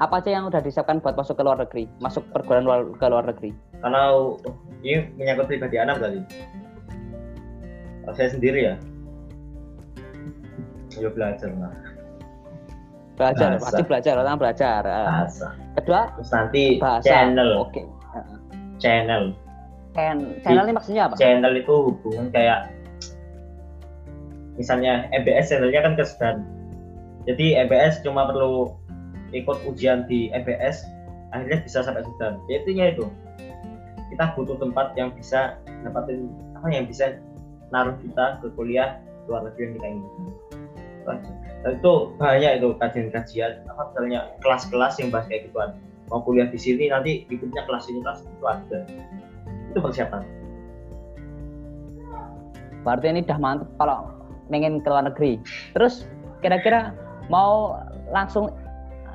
apa 0.00 0.22
aja 0.22 0.40
yang 0.40 0.48
udah 0.48 0.64
disiapkan 0.64 0.98
buat 0.98 1.14
masuk 1.14 1.38
ke 1.38 1.42
luar 1.44 1.60
negeri, 1.60 1.84
masuk 2.00 2.24
perguruan 2.32 2.64
luar, 2.64 2.80
ke 2.96 3.06
luar 3.06 3.24
negeri? 3.28 3.50
Kalau 3.84 4.40
ini 4.80 5.12
menyangkut 5.20 5.46
pribadi 5.50 5.76
anak 5.76 6.00
tadi. 6.00 6.20
Kalau 8.04 8.14
saya 8.16 8.28
sendiri 8.32 8.60
ya, 8.72 8.74
ya 10.98 11.08
belajar 11.12 11.50
lah. 11.56 11.72
Belajar, 13.14 13.48
bahasa. 13.54 13.64
pasti 13.70 13.82
belajar, 13.86 14.14
orang 14.18 14.38
belajar. 14.40 14.82
Bahasa. 14.82 15.48
Kedua, 15.78 16.00
terus 16.18 16.30
nanti 16.34 16.62
bahasa. 16.82 17.06
channel. 17.06 17.50
Oke. 17.62 17.70
Okay. 17.70 17.86
Channel. 18.82 19.24
Ken, 19.94 20.18
channel 20.42 20.66
ini 20.66 20.74
maksudnya 20.74 21.02
apa? 21.06 21.14
Channel 21.14 21.54
itu 21.54 21.74
hubungan 21.94 22.26
kayak 22.34 22.73
misalnya 24.54 25.10
EBS 25.12 25.50
channelnya 25.50 25.80
kan 25.82 25.94
kesudahan 25.98 26.42
jadi 27.24 27.64
EBS 27.64 28.04
cuma 28.04 28.28
perlu 28.28 28.76
ikut 29.32 29.58
ujian 29.66 30.04
di 30.06 30.28
EBS 30.30 30.84
akhirnya 31.34 31.66
bisa 31.66 31.82
sampai 31.82 32.06
Sudan. 32.06 32.38
Ya 32.46 32.62
intinya 32.62 32.86
itu. 32.94 33.04
Kita 34.14 34.36
butuh 34.38 34.60
tempat 34.62 34.94
yang 34.94 35.10
bisa 35.16 35.58
dapatin 35.82 36.30
apa 36.54 36.70
yang 36.70 36.86
bisa 36.86 37.18
naruh 37.74 37.98
kita 37.98 38.38
ke 38.38 38.46
kuliah 38.54 39.02
luar 39.26 39.42
negeri 39.50 39.66
yang 39.66 39.74
kita 39.80 39.86
inginkan 39.88 41.18
dan 41.64 41.80
itu 41.80 41.92
banyak 42.16 42.52
itu 42.60 42.68
kajian-kajian 42.80 43.60
apa 43.68 43.92
misalnya 43.92 44.20
kelas-kelas 44.40 44.96
yang 45.00 45.08
bahas 45.12 45.28
kayak 45.28 45.48
gituan. 45.48 45.76
Mau 46.08 46.20
kuliah 46.24 46.48
di 46.48 46.56
sini 46.60 46.88
nanti 46.88 47.28
ikutnya 47.28 47.64
kelas 47.68 47.88
ini 47.92 48.00
kelas 48.00 48.24
itu 48.24 48.44
ada. 48.44 48.78
Itu 49.72 49.78
persiapan. 49.80 50.22
Berarti 52.84 53.06
ini 53.08 53.20
udah 53.24 53.38
mantep 53.40 53.68
kalau 53.80 54.13
pengen 54.48 54.80
ke 54.80 54.88
luar 54.88 55.08
negeri 55.08 55.40
terus 55.72 56.04
kira-kira 56.44 56.92
mau 57.32 57.80
langsung 58.12 58.52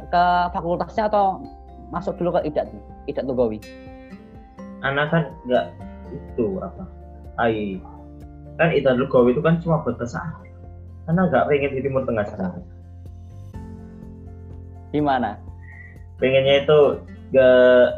ke 0.10 0.24
fakultasnya 0.56 1.06
atau 1.06 1.38
masuk 1.94 2.18
dulu 2.18 2.38
ke 2.38 2.50
IDAT 2.50 2.70
nih? 2.74 2.84
IDAT 3.14 3.26
Lugawi? 3.30 3.58
anak 4.82 5.12
kan 5.14 5.24
nggak 5.46 5.66
itu 6.10 6.58
apa 6.64 6.84
ai 7.38 7.78
kan 8.58 8.74
itu 8.74 8.90
Lugawi 8.96 9.36
itu 9.38 9.42
kan 9.44 9.60
cuma 9.62 9.84
buat 9.86 10.00
bahasa 10.00 10.18
Arab. 10.24 10.48
karena 11.06 11.22
nggak 11.30 11.46
pengen 11.52 11.72
di 11.78 11.82
Timur 11.86 12.04
Tengah 12.08 12.26
sana 12.32 12.50
Gimana? 14.90 15.38
pengennya 16.18 16.66
itu 16.66 16.80
ke 17.30 17.50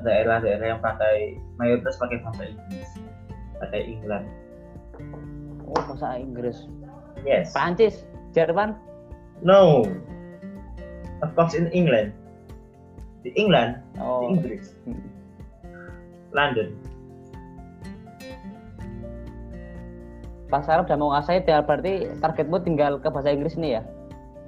daerah-daerah 0.03 0.75
yang 0.75 0.81
pakai 0.83 1.39
mayoritas 1.55 1.95
pakai 1.95 2.19
bahasa 2.19 2.43
Inggris 2.51 2.89
pakai 3.63 3.81
England 3.87 4.27
Oh, 5.71 5.79
bahasa 5.87 6.19
Inggris. 6.19 6.67
Yes 7.23 7.51
Prancis, 7.51 8.05
Jerman. 8.31 8.75
no 9.41 9.85
of 11.21 11.29
course 11.33 11.53
in 11.53 11.67
England 11.71 12.13
di 13.21 13.29
England 13.35 13.77
di 13.93 13.99
Oh. 14.01 14.25
Inggris 14.27 14.73
Hmm. 14.83 14.97
London 16.31 16.73
Bahasa 20.47 20.75
Arab 20.75 20.91
udah 20.91 20.97
mau 20.99 21.09
ngasih 21.15 21.47
ya 21.47 21.63
berarti 21.63 21.93
targetmu 22.19 22.59
tinggal 22.59 22.99
ke 22.99 23.07
bahasa 23.07 23.31
Inggris 23.31 23.55
nih 23.55 23.79
ya? 23.79 23.83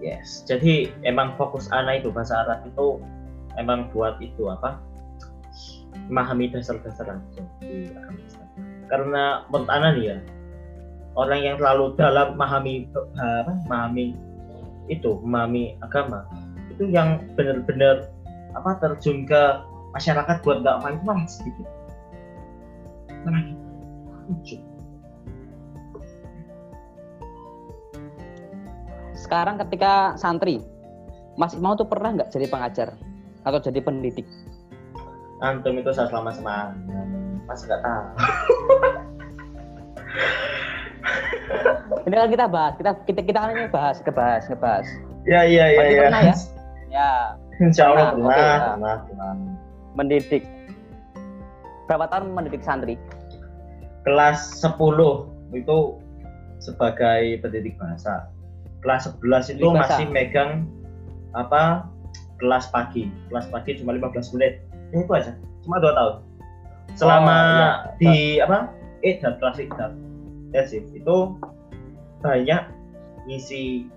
yes 0.02 0.44
jadi 0.44 0.92
emang 1.08 1.32
fokus 1.40 1.72
anak 1.72 2.04
itu 2.04 2.12
bahasa 2.12 2.44
Arab 2.44 2.60
itu 2.68 3.00
emang 3.56 3.88
buat 3.96 4.20
itu 4.20 4.52
apa 4.52 4.84
memahami 6.10 6.52
dasar-dasar 6.52 7.08
langsung 7.08 7.46
di 7.62 7.88
Islam. 7.88 8.48
karena 8.90 9.48
menurut 9.48 9.70
Ana 9.72 9.96
nih 9.96 10.06
ya 10.12 10.18
orang 11.14 11.46
yang 11.46 11.56
terlalu 11.62 11.94
dalam 11.96 12.38
memahami 12.38 12.90
apa 13.18 13.54
memahami 13.68 14.18
itu 14.92 15.18
memahami 15.24 15.78
agama 15.80 16.26
itu 16.74 16.90
yang 16.90 17.22
benar-benar 17.38 18.10
apa 18.54 18.78
terjun 18.82 19.26
ke 19.26 19.42
masyarakat 19.94 20.42
buat 20.42 20.62
nggak 20.62 20.78
main 20.84 20.98
malah 21.06 21.26
sedikit 21.30 21.68
sedikit. 24.24 24.62
Sekarang 29.16 29.56
ketika 29.64 30.20
santri, 30.20 30.60
Mas 31.40 31.56
mau 31.56 31.80
tuh 31.80 31.88
pernah 31.88 32.12
nggak 32.12 32.36
jadi 32.36 32.52
pengajar 32.52 32.90
atau 33.48 33.60
jadi 33.64 33.80
pendidik? 33.80 34.28
antum 35.44 35.76
itu 35.76 35.92
saya 35.92 36.08
selama 36.08 36.32
semangat 36.32 36.72
mas 37.44 37.60
nggak 37.68 37.84
tahu 37.84 38.04
Ini 42.04 42.14
kan 42.14 42.30
kita 42.30 42.46
bahas, 42.52 42.74
kita 42.76 42.92
kita 43.08 43.22
kita 43.24 43.38
kan 43.40 43.50
ini 43.56 43.68
bahas, 43.72 43.98
kebahas, 44.04 44.44
ngebahas. 44.52 44.88
ya 45.24 45.48
iya 45.48 45.66
iya 45.72 45.84
iya 45.88 46.02
pernah 46.08 46.24
ya? 46.24 46.36
Ya, 46.94 47.34
Insya 47.58 47.90
Allah 47.90 48.14
Pernah, 48.14 48.30
pernah, 48.30 48.38
ya. 48.38 48.58
pernah, 48.78 48.96
pernah. 49.10 49.32
mendidik. 49.98 50.44
Berapa 51.90 52.06
tahun 52.06 52.38
mendidik 52.38 52.62
santri? 52.62 53.02
Kelas 54.06 54.62
10 54.62 54.78
itu 55.58 55.78
sebagai 56.62 57.42
pendidik 57.42 57.82
bahasa. 57.82 58.30
Kelas 58.86 59.10
11 59.10 59.58
itu 59.58 59.66
bahasa. 59.74 59.98
masih 59.98 60.06
megang 60.14 60.70
apa 61.34 61.90
kelas 62.38 62.70
pagi. 62.70 63.10
Kelas 63.34 63.50
pagi 63.50 63.82
cuma 63.82 63.98
15 63.98 64.30
menit. 64.38 64.62
Ya, 64.94 65.02
itu 65.02 65.12
aja. 65.18 65.34
Cuma 65.66 65.82
dua 65.82 65.98
tahun. 65.98 66.16
Selama 66.94 67.34
Oh, 67.34 67.42
iya. 67.42 67.74
di 67.98 68.14
apa? 68.38 68.70
Kelas 69.02 69.58
Edar. 69.58 69.92
Ya 70.54 70.62
sih, 70.70 70.86
itu 70.94 71.16
banyak 72.24 72.62
ngisi 73.28 73.92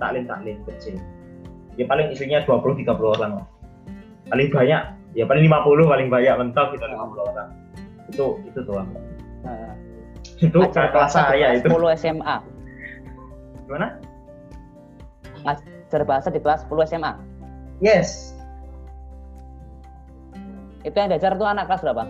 taklim-taklim 0.00 0.64
kecil. 0.64 0.96
Ya 1.76 1.84
paling 1.86 2.08
isinya 2.10 2.40
20 2.42 2.82
30 2.82 3.14
orang 3.20 3.30
lah. 3.40 3.46
Paling 4.32 4.48
banyak 4.48 4.82
ya 5.12 5.24
paling 5.28 5.44
50 5.44 5.92
paling 5.92 6.08
banyak 6.08 6.34
mentok 6.40 6.74
gitu 6.74 6.84
50 6.88 7.30
orang. 7.30 7.48
Itu 8.08 8.26
itu 8.48 8.60
doang. 8.64 8.88
Nah, 9.44 9.76
Itu 10.40 10.58
kelas 10.72 11.12
di 11.12 11.12
saya 11.12 11.46
kelas 11.52 11.60
itu. 11.60 11.68
10 11.68 12.00
SMA. 12.00 12.36
Gimana? 13.68 13.88
Ngajar 15.44 16.02
bahasa 16.08 16.28
di 16.32 16.40
kelas 16.40 16.64
10 16.64 16.88
SMA. 16.88 17.12
Yes. 17.84 18.32
Itu 20.80 20.96
yang 20.96 21.12
diajar 21.12 21.36
tuh 21.36 21.44
anak 21.44 21.68
kelas 21.68 21.84
berapa? 21.84 22.04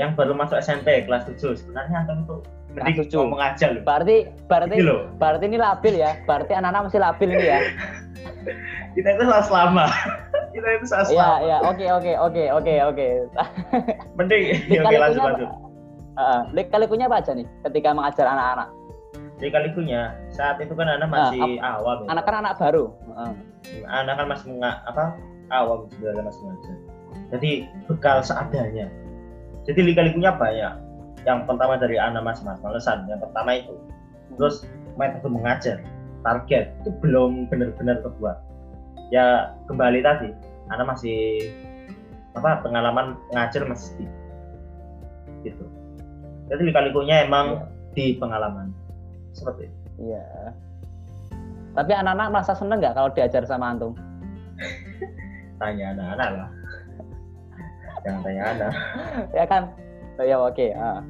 Yang 0.00 0.10
baru 0.16 0.32
masuk 0.32 0.56
SMP 0.64 1.04
kelas 1.04 1.28
7 1.28 1.60
sebenarnya 1.60 2.08
antum 2.08 2.40
mending 2.70 2.94
Kelas 2.94 3.06
tujuh. 3.06 3.18
ngomong 3.20 3.40
aja 3.40 3.66
loh. 3.68 3.82
Berarti 3.82 4.16
berarti 4.46 4.74
Gitu 4.74 4.86
loh. 4.86 5.00
berarti 5.16 5.44
ini 5.44 5.58
labil 5.58 5.94
ya. 5.96 6.10
Berarti 6.22 6.52
anak-anak 6.52 6.80
masih 6.86 7.00
labil 7.00 7.28
ini 7.30 7.46
ya. 7.46 7.60
Kita 8.94 9.08
itu 9.10 9.22
salah 9.22 9.44
selama. 9.44 9.86
Kita 10.54 10.68
itu 10.72 10.86
salah 10.86 11.04
Iya, 11.04 11.10
selama. 11.12 11.36
iya. 11.40 11.56
Oke, 11.64 11.86
oke, 11.88 12.12
oke, 12.16 12.44
oke, 12.52 12.74
oke. 12.84 13.06
Mending 14.18 14.42
ya, 14.68 14.80
oke 14.80 14.96
lanjut 14.96 15.22
lanjut. 15.22 15.48
Heeh, 16.10 16.40
lika-likunya 16.52 17.06
apa 17.06 17.16
aja 17.18 17.32
nih 17.32 17.46
ketika 17.64 17.88
mengajar 17.90 18.26
anak-anak? 18.28 18.68
Jadi 19.40 19.50
kalikunya 19.50 20.00
saat 20.28 20.60
itu 20.60 20.74
kan 20.74 20.84
anak 20.84 21.08
masih 21.08 21.56
awam. 21.60 22.04
ya. 22.04 22.08
Anak 22.12 22.24
kan 22.24 22.34
anak 22.38 22.54
baru. 22.56 22.92
Heeh. 23.08 23.32
anak 23.86 24.14
kan 24.16 24.26
masih 24.26 24.46
menga, 24.50 24.72
apa 24.84 25.04
awam 25.48 25.88
sebenarnya 25.88 26.22
masih 26.22 26.40
ngajar. 26.44 26.76
Jadi 27.30 27.50
bekal 27.88 28.18
seadanya. 28.20 28.86
Jadi 29.64 29.80
lika-likunya 29.82 30.32
banyak. 30.32 30.74
Yang 31.28 31.38
pertama 31.48 31.76
dari 31.76 31.96
anak 32.00 32.22
mas 32.24 32.40
mas 32.40 32.60
malesan. 32.64 33.04
Yang 33.08 33.28
pertama 33.28 33.50
itu. 33.60 33.74
Terus 34.38 34.64
metode 34.96 35.28
mengajar, 35.28 35.78
target 36.24 36.72
itu 36.80 36.90
belum 37.00 37.48
benar-benar 37.52 38.00
kebuat. 38.04 38.36
Ya 39.10 39.56
kembali 39.66 40.00
tadi, 40.00 40.30
anak 40.70 40.96
masih 40.96 41.50
apa 42.38 42.62
pengalaman 42.62 43.18
mengajar 43.32 43.66
masih 43.66 43.92
sedikit. 43.92 44.12
Gitu. 45.42 45.64
Jadi 46.50 46.62
lika-likunya 46.70 47.26
emang 47.26 47.66
di 47.94 48.16
pengalaman. 48.16 48.70
Seperti 49.34 49.70
itu. 49.70 49.78
Iya. 50.10 50.54
Tapi 51.74 51.92
anak-anak 51.94 52.28
merasa 52.34 52.52
seneng 52.54 52.82
nggak 52.82 52.94
kalau 52.98 53.10
diajar 53.14 53.42
sama 53.46 53.74
antum? 53.74 53.94
Tanya 55.60 55.94
anak-anak 55.94 56.28
lah. 56.34 56.50
Jangan 58.00 58.20
tanya 58.24 58.42
anak. 58.56 58.72
ya 59.36 59.44
kan? 59.44 59.62
Oh, 60.20 60.24
ya 60.28 60.36
oke. 60.36 60.66
ah. 60.76 61.00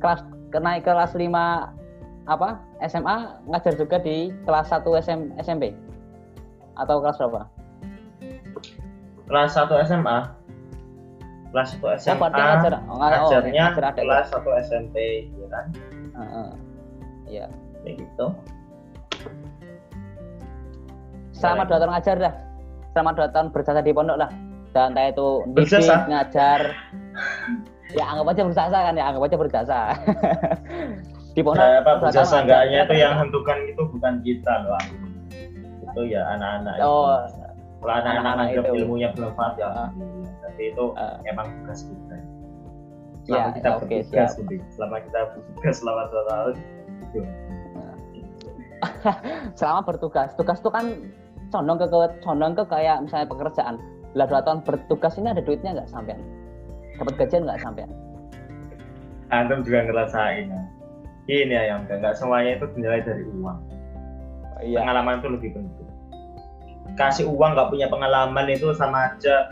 Kelas 0.00 0.24
naik 0.56 0.88
kelas 0.88 1.12
5 1.12 1.28
apa? 2.24 2.48
SMA 2.88 3.16
ngajar 3.44 3.76
juga 3.76 4.00
di 4.00 4.32
kelas 4.48 4.72
1 4.72 4.88
SM, 5.04 5.20
SMP? 5.36 5.76
Atau 6.80 7.04
kelas 7.04 7.20
berapa? 7.20 7.44
kelas 9.32 9.56
1 9.56 9.88
SMA 9.88 10.18
kelas 11.56 11.68
1 11.80 11.80
Ya, 11.80 11.96
SMA 11.96 12.20
berarti 12.20 12.40
ngajar, 12.42 12.72
oh, 12.84 12.96
ngajar, 13.00 13.16
oh, 13.16 13.28
ngajarnya 13.32 13.64
ngajar 13.64 13.84
adik. 13.88 14.02
kelas 14.04 14.26
1 14.28 14.64
SMP 14.68 14.96
ya 15.32 15.46
kan 15.48 15.66
Heeh. 16.12 16.48
Iya. 17.32 17.46
kayak 17.80 17.94
gitu 17.96 18.26
Selama 21.32 21.66
dua 21.66 21.82
tahun 21.82 21.90
ngajar 21.96 22.16
dah. 22.22 22.34
Selama 22.94 23.10
dua 23.18 23.26
tahun 23.34 23.46
berjasa 23.50 23.82
di 23.82 23.90
pondok 23.90 24.14
lah. 24.14 24.30
Dan 24.70 24.94
entah 24.94 25.10
itu 25.10 25.42
didik, 25.58 25.82
ngajar. 26.06 26.60
Ya 27.92 28.04
anggap 28.08 28.26
aja 28.32 28.42
berjasa 28.44 28.76
kan 28.78 28.94
ya, 28.96 29.04
anggap 29.08 29.22
aja 29.28 29.36
berjasa. 29.36 29.78
di 31.34 31.40
pondok. 31.40 31.64
Nah, 31.64 31.80
apa 31.80 31.92
berjasa 31.98 32.44
enggaknya 32.44 32.84
itu 32.84 32.94
yang 32.94 33.14
hentukan 33.16 33.58
itu 33.64 33.82
bukan 33.88 34.14
kita 34.20 34.52
loh 34.64 34.76
itu 35.82 36.00
ya 36.08 36.24
anak-anak 36.28 36.74
itu. 36.76 36.84
Oh, 36.84 37.16
kalau 37.80 37.94
anak-anak 37.98 38.46
itu. 38.52 38.60
ilmunya 38.80 39.08
bermanfaat 39.12 39.54
ya 39.56 39.68
Ah. 39.68 39.88
tapi 40.44 40.62
itu 40.72 40.84
Ah. 40.94 41.16
emang 41.24 41.48
tugas 41.60 41.84
kita 41.84 42.16
selama 43.22 43.38
Ya, 43.38 43.44
kita 43.54 43.68
ya, 43.68 43.72
oke, 43.76 43.84
bertugas 43.86 44.30
selama 44.72 44.96
kita 45.00 45.18
bertugas 45.32 45.74
selama 45.80 46.02
dua 46.08 46.22
tahun 46.28 46.54
itu 47.02 47.18
selama 49.58 49.80
bertugas. 49.86 50.28
Tugas 50.34 50.58
itu 50.58 50.70
kan 50.70 50.84
condong 51.48 51.78
ke, 51.78 51.86
ke 51.86 51.96
condong 52.20 52.52
ke 52.52 52.64
kayak 52.66 52.96
misalnya 53.00 53.28
pekerjaan. 53.28 53.74
Lah 54.12 54.26
dua 54.26 54.40
tahun 54.42 54.60
bertugas 54.64 55.16
ini 55.16 55.28
ada 55.30 55.40
duitnya 55.40 55.70
nggak 55.76 55.88
sampean? 55.88 56.20
Dapat 57.00 57.14
gajian 57.18 57.44
nggak 57.48 57.60
sampean? 57.62 57.90
antum 59.32 59.64
juga 59.64 59.88
ngerasain. 59.88 60.46
Ya. 60.52 60.62
ini 61.30 61.54
ya 61.54 61.62
yang 61.74 61.88
enggak 61.88 62.18
semuanya 62.18 62.60
itu 62.60 62.68
dinilai 62.76 63.00
dari 63.00 63.24
uang. 63.24 63.58
Iya. 64.62 64.84
pengalaman 64.84 65.18
itu 65.24 65.28
lebih 65.32 65.50
penting. 65.56 65.88
Kasih 66.94 67.24
uang 67.26 67.56
nggak 67.56 67.70
punya 67.72 67.88
pengalaman 67.88 68.46
itu 68.52 68.68
sama 68.76 69.16
aja 69.16 69.48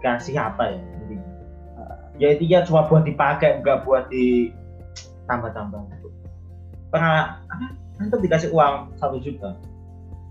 kasih 0.00 0.40
apa 0.40 0.72
ya? 0.72 0.80
Intinya. 0.80 1.28
ya 2.16 2.26
intinya 2.32 2.58
cuma 2.64 2.80
buat 2.88 3.04
dipakai 3.04 3.60
nggak 3.60 3.84
buat 3.84 4.08
di 4.08 4.50
tambah-tambah. 5.28 5.84
Pengalaman 6.88 7.76
antum 8.00 8.18
dikasih 8.24 8.48
uang 8.56 8.96
satu 8.96 9.20
juta. 9.20 9.60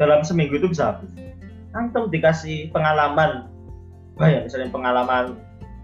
Dalam 0.02 0.26
seminggu 0.26 0.58
itu 0.58 0.68
bisa 0.74 0.96
habis. 0.96 1.14
Antum 1.78 2.10
dikasih 2.10 2.74
pengalaman. 2.74 3.46
Banyak 4.18 4.48
misalnya 4.50 4.70
pengalaman 4.74 5.38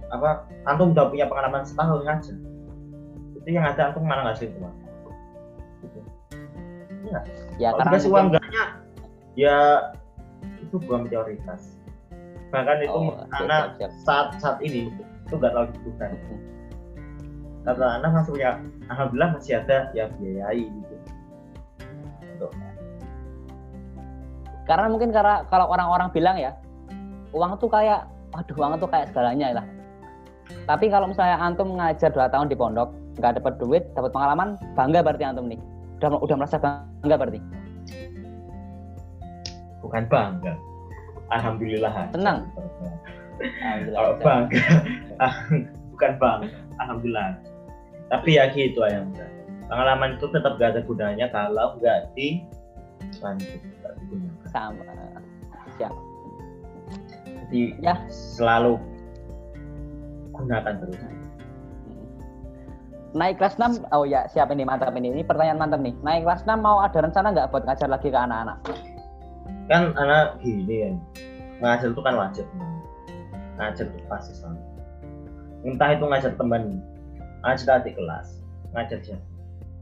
apa 0.10 0.45
antum 0.65 0.91
udah 0.93 1.06
punya 1.10 1.26
pengalaman 1.30 1.63
setahun 1.65 2.06
aja. 2.06 2.34
Itu 3.38 3.48
yang 3.50 3.65
ada 3.65 3.93
antum 3.93 4.04
mana 4.06 4.30
ngasih 4.30 4.52
uang 4.58 4.76
gitu. 5.86 6.00
Ya 7.58 7.74
kalau 7.74 7.78
karena 7.82 7.91
dikasih 7.93 8.10
uang 8.10 8.26
mungkin- 8.30 8.41
enggaknya 8.41 8.63
ya 9.38 9.58
itu 10.60 10.76
bukan 10.82 11.02
prioritas. 11.08 11.62
Bahkan 12.50 12.78
itu 12.82 12.98
Oh, 12.98 13.13
anak 13.38 13.78
siap, 13.78 13.89
siap. 13.89 13.91
saat 14.06 14.28
saat 14.41 14.58
ini 14.65 14.89
itu 14.89 15.34
nggak 15.34 15.54
terlalu 15.54 15.69
dibutuhkan. 15.78 16.10
Karena 17.65 17.88
anak 18.02 18.10
masih 18.17 18.32
punya 18.34 18.52
alhamdulillah 18.89 19.30
masih 19.38 19.54
ada 19.62 19.78
yang 19.93 20.10
biayai 20.17 20.63
gitu. 20.65 20.95
Untuk 22.34 22.52
karena 24.69 24.86
mungkin 24.86 25.10
karena 25.10 25.45
kalau 25.50 25.65
orang-orang 25.69 26.13
bilang 26.13 26.38
ya 26.38 26.54
uang 27.34 27.58
tuh 27.58 27.69
kayak 27.69 28.06
waduh 28.34 28.54
uang 28.58 28.78
tuh 28.78 28.89
kayak 28.89 29.10
segalanya 29.10 29.62
lah 29.62 29.65
tapi 30.65 30.85
kalau 30.89 31.09
misalnya 31.09 31.38
antum 31.41 31.77
ngajar 31.77 32.09
dua 32.13 32.29
tahun 32.29 32.49
di 32.49 32.57
pondok 32.57 32.89
nggak 33.19 33.41
dapat 33.41 33.53
duit 33.59 33.83
dapat 33.93 34.12
pengalaman 34.13 34.55
bangga 34.73 34.99
berarti 35.01 35.23
antum 35.25 35.45
nih. 35.49 35.59
Udah 35.99 36.19
udah 36.23 36.35
merasa 36.39 36.57
bangga 36.62 37.15
berarti? 37.17 37.39
Bukan 39.83 40.03
bangga. 40.07 40.53
Alhamdulillah. 41.29 41.93
Senang. 42.13 42.49
kalau 43.93 44.13
bangga 44.19 44.63
bukan 45.95 46.12
bangga. 46.19 46.49
Alhamdulillah 46.79 47.49
tapi 48.09 48.41
ya 48.41 48.49
gitu 48.49 48.81
ayam 48.81 49.13
pengalaman 49.69 50.17
itu 50.17 50.25
tetap 50.33 50.57
gak 50.57 50.73
ada 50.75 50.81
gunanya 50.81 51.29
kalau 51.29 51.77
nggak 51.77 52.09
nggak 53.21 53.93
digunakan. 54.01 54.49
Sama. 54.49 54.83
Siap. 55.77 55.93
Jadi 57.49 57.77
Ya. 57.81 57.93
selalu 58.09 58.81
gunakan 60.39 60.73
terus. 60.80 60.97
Naik 63.10 63.41
kelas 63.41 63.58
6 63.58 63.89
oh 63.89 64.06
ya 64.06 64.30
siap 64.30 64.54
ini 64.54 64.63
mantap 64.63 64.93
ini. 64.93 65.10
Ini 65.12 65.25
pertanyaan 65.25 65.60
mantap 65.60 65.82
nih. 65.82 65.97
Naik 66.06 66.23
kelas 66.25 66.45
6 66.45 66.56
mau 66.62 66.80
ada 66.80 66.99
rencana 67.02 67.34
nggak 67.34 67.49
buat 67.49 67.65
ngajar 67.65 67.89
lagi 67.89 68.13
ke 68.13 68.19
anak-anak? 68.19 68.58
Kan 69.65 69.93
anak 69.97 70.38
gini 70.45 70.86
kan 70.86 70.95
ngajar 71.60 71.89
itu 71.91 72.02
kan 72.02 72.15
wajib. 72.15 72.45
Ngajar 73.58 73.86
itu 73.91 74.08
pasti 74.08 74.34
sama 74.38 74.69
entah 75.67 75.91
itu 75.91 76.06
ngajar 76.08 76.32
teman 76.39 76.80
ngajar 77.43 77.84
adik 77.84 77.99
kelas 77.99 78.39
ngajar 78.71 78.99
siapa 79.04 79.25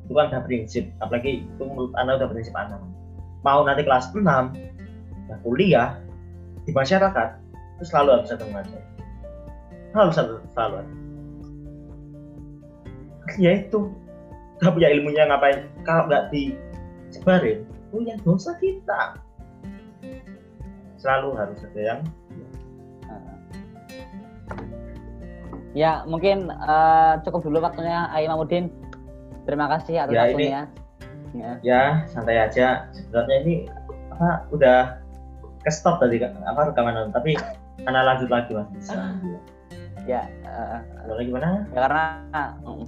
itu 0.08 0.14
kan 0.16 0.32
udah 0.32 0.42
prinsip 0.48 0.84
apalagi 1.04 1.44
itu 1.44 1.64
menurut 1.68 1.92
anak 2.00 2.24
udah 2.24 2.30
prinsip 2.32 2.56
anak. 2.56 2.80
Mau 3.44 3.62
nanti 3.68 3.84
kelas 3.84 4.10
6 4.16 4.24
nah 4.24 5.38
kuliah 5.44 6.00
di 6.64 6.72
masyarakat 6.72 7.30
itu 7.78 7.84
selalu 7.84 8.24
harus 8.24 8.32
ada 8.32 8.48
mengajar 8.48 8.82
ada 9.98 10.14
selalu 10.14 10.34
ada 10.54 10.82
ya 13.42 13.52
itu. 13.60 13.92
Nggak 14.58 14.74
punya 14.74 14.90
ilmunya 14.90 15.24
ngapain? 15.30 15.70
Kalau 15.86 16.10
nggak 16.10 16.34
disebarin 16.34 17.66
oh 17.94 18.02
yang 18.04 18.20
dosa 18.26 18.54
kita. 18.62 19.18
Selalu 20.98 21.30
harus 21.38 21.60
ada 21.62 21.82
yang 21.82 22.00
ya 25.78 26.02
mungkin 26.10 26.50
eh, 26.50 27.14
cukup 27.22 27.46
dulu 27.46 27.62
waktunya 27.62 28.10
Aimamuddin 28.10 28.74
terima 29.46 29.70
kasih 29.78 30.10
atas 30.10 30.16
Ya, 30.18 30.24
ini- 30.26 30.34
waktunya. 30.34 30.62
Ya. 31.38 31.52
ya 31.62 31.82
santai 32.10 32.42
aja. 32.42 32.90
Sebenarnya 32.98 33.36
ini 33.46 33.54
apa 34.10 34.50
udah 34.50 34.98
ke 35.62 35.70
stop 35.70 36.02
tadi 36.02 36.18
kan 36.18 36.34
apa 36.50 36.74
rekaman 36.74 37.14
tapi 37.14 37.38
karena 37.86 38.02
lanjut 38.02 38.26
lagi 38.34 38.58
mas. 38.58 38.66
Bisa 38.74 39.14
ya 40.08 40.24
eh, 40.48 40.80
Gimana 41.06 41.22
gimana? 41.28 41.50
ya 41.76 41.80
karena 41.86 42.04
mm, 42.64 42.84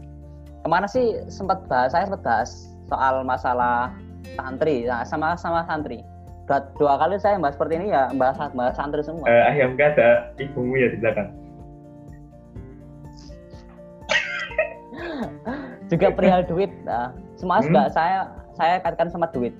ke 0.59 0.67
mana 0.67 0.87
sih 0.87 1.19
sempat 1.27 1.63
bahas 1.67 1.91
saya 1.91 2.07
sempat 2.07 2.23
bahas 2.23 2.49
soal 2.89 3.21
masalah 3.21 3.91
santri 4.35 4.87
nah, 4.87 5.03
sama 5.05 5.35
sama 5.37 5.63
santri. 5.67 6.01
Dua, 6.49 6.65
dua 6.81 6.93
kali 6.97 7.21
saya 7.21 7.37
bahas 7.37 7.53
seperti 7.53 7.77
ini 7.77 7.93
ya 7.93 8.09
bahas 8.17 8.35
bahas 8.57 8.73
santri 8.73 9.05
semua. 9.05 9.29
Eh, 9.29 9.43
ayam 9.53 9.77
gak 9.77 9.93
ada 9.99 10.33
ibumu 10.41 10.73
ya 10.75 10.89
di 10.89 10.97
belakang. 10.97 11.29
Juga 15.89 16.07
perihal 16.13 16.41
duit 16.45 16.69
nah, 16.85 17.13
semua 17.37 17.61
Hmm. 17.61 17.89
saya 17.89 18.29
saya 18.57 18.81
kaitkan 18.81 19.09
sama 19.09 19.29
duit. 19.31 19.53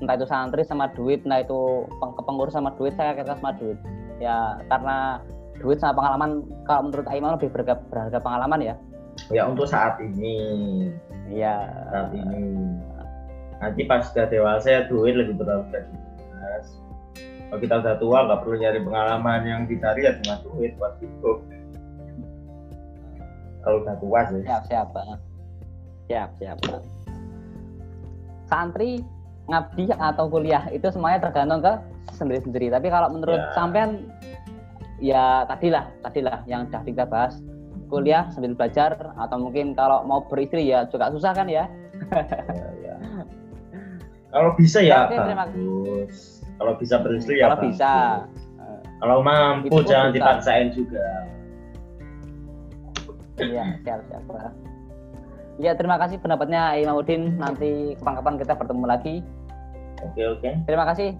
Entah 0.00 0.16
itu 0.16 0.26
santri 0.28 0.62
sama 0.64 0.92
duit 0.92 1.24
entah 1.24 1.40
itu 1.40 1.88
peng- 2.00 2.16
pengurus 2.24 2.52
sama 2.52 2.72
duit 2.76 2.92
saya 2.96 3.16
kaitkan 3.16 3.38
sama 3.40 3.52
duit. 3.56 3.78
Ya 4.20 4.60
karena 4.68 5.20
duit 5.60 5.78
sama 5.80 5.96
pengalaman 5.98 6.30
kalau 6.64 6.88
menurut 6.90 7.06
Aiman 7.08 7.34
lebih 7.36 7.48
berharga, 7.52 7.80
berharga 7.88 8.18
pengalaman 8.20 8.60
ya? 8.62 8.74
Ya 9.32 9.42
untuk 9.48 9.66
saat 9.66 9.96
ini. 10.02 10.36
Iya. 11.32 11.56
Saat 11.90 12.10
ini. 12.12 12.42
Nanti 13.56 13.82
pas 13.88 14.04
sudah 14.04 14.28
dewasa 14.28 14.68
ya 14.68 14.80
duit 14.86 15.16
lebih 15.16 15.40
berharga. 15.40 15.88
Mas 16.36 16.68
kalau 17.46 17.62
kita 17.62 17.74
udah 17.78 17.94
tua 18.02 18.18
nggak 18.26 18.40
perlu 18.42 18.56
nyari 18.58 18.80
pengalaman. 18.82 19.40
Yang 19.46 19.60
dicari 19.70 20.00
ya 20.04 20.12
cuma 20.20 20.34
duit 20.44 20.72
buat 20.76 20.94
hidup. 21.00 21.38
Kalau 23.64 23.76
udah 23.82 23.96
tua 24.02 24.20
sih. 24.30 24.42
Siap 24.44 24.62
siap 24.68 24.88
siap 26.06 26.30
siap. 26.38 26.58
Santri 28.46 29.02
ngabdi 29.46 29.94
atau 29.94 30.26
kuliah 30.26 30.66
itu 30.74 30.90
semuanya 30.90 31.22
tergantung 31.22 31.62
ke 31.62 31.72
sendiri 32.14 32.42
sendiri 32.42 32.66
tapi 32.70 32.90
kalau 32.90 33.10
menurut 33.14 33.38
Ya. 33.38 33.50
sampean 33.54 34.10
ya 34.98 35.44
tadilah 35.44 35.84
tadilah 36.00 36.40
yang 36.44 36.64
sudah 36.66 36.82
kita 36.82 37.04
bahas 37.04 37.36
kuliah 37.86 38.26
sambil 38.32 38.56
belajar 38.56 38.96
atau 39.14 39.36
mungkin 39.38 39.72
kalau 39.72 40.02
mau 40.02 40.24
beristri 40.26 40.66
ya 40.66 40.88
juga 40.88 41.12
susah 41.12 41.32
kan 41.32 41.46
ya 41.46 41.68
Ya, 42.12 42.66
ya. 42.82 42.94
Kalau 44.28 44.52
bisa 44.52 44.84
ya 44.84 45.08
Oke, 45.08 45.16
terima- 45.16 45.48
bagus. 45.48 46.44
Kalau 46.56 46.72
bisa 46.76 46.94
beristri 47.00 47.40
ya 47.40 47.48
kalau 47.48 47.56
bagus. 47.56 47.72
bisa 47.72 47.92
Kalau 48.96 49.16
mampu 49.20 49.68
Itu 49.68 49.80
jangan 49.84 50.10
dipaksain 50.12 50.72
juga. 50.72 51.04
iya 53.36 53.76
siap 53.84 54.00
siap 54.08 54.22
ya 55.56 55.72
terima 55.72 55.96
kasih 55.96 56.16
pendapatnya 56.16 56.72
Imamuddin 56.76 57.36
nanti 57.36 57.92
kapan-kapan 57.96 58.34
kita 58.40 58.52
bertemu 58.56 58.84
lagi 58.84 59.14
Oke 60.00 60.22
oke. 60.26 60.50
terima 60.64 60.84
kasih 60.88 61.16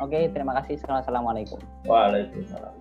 oke 0.00 0.18
terima 0.32 0.52
kasih 0.60 0.80
assalamualaikum 0.80 1.60
Waalaikumsalam. 1.86 2.74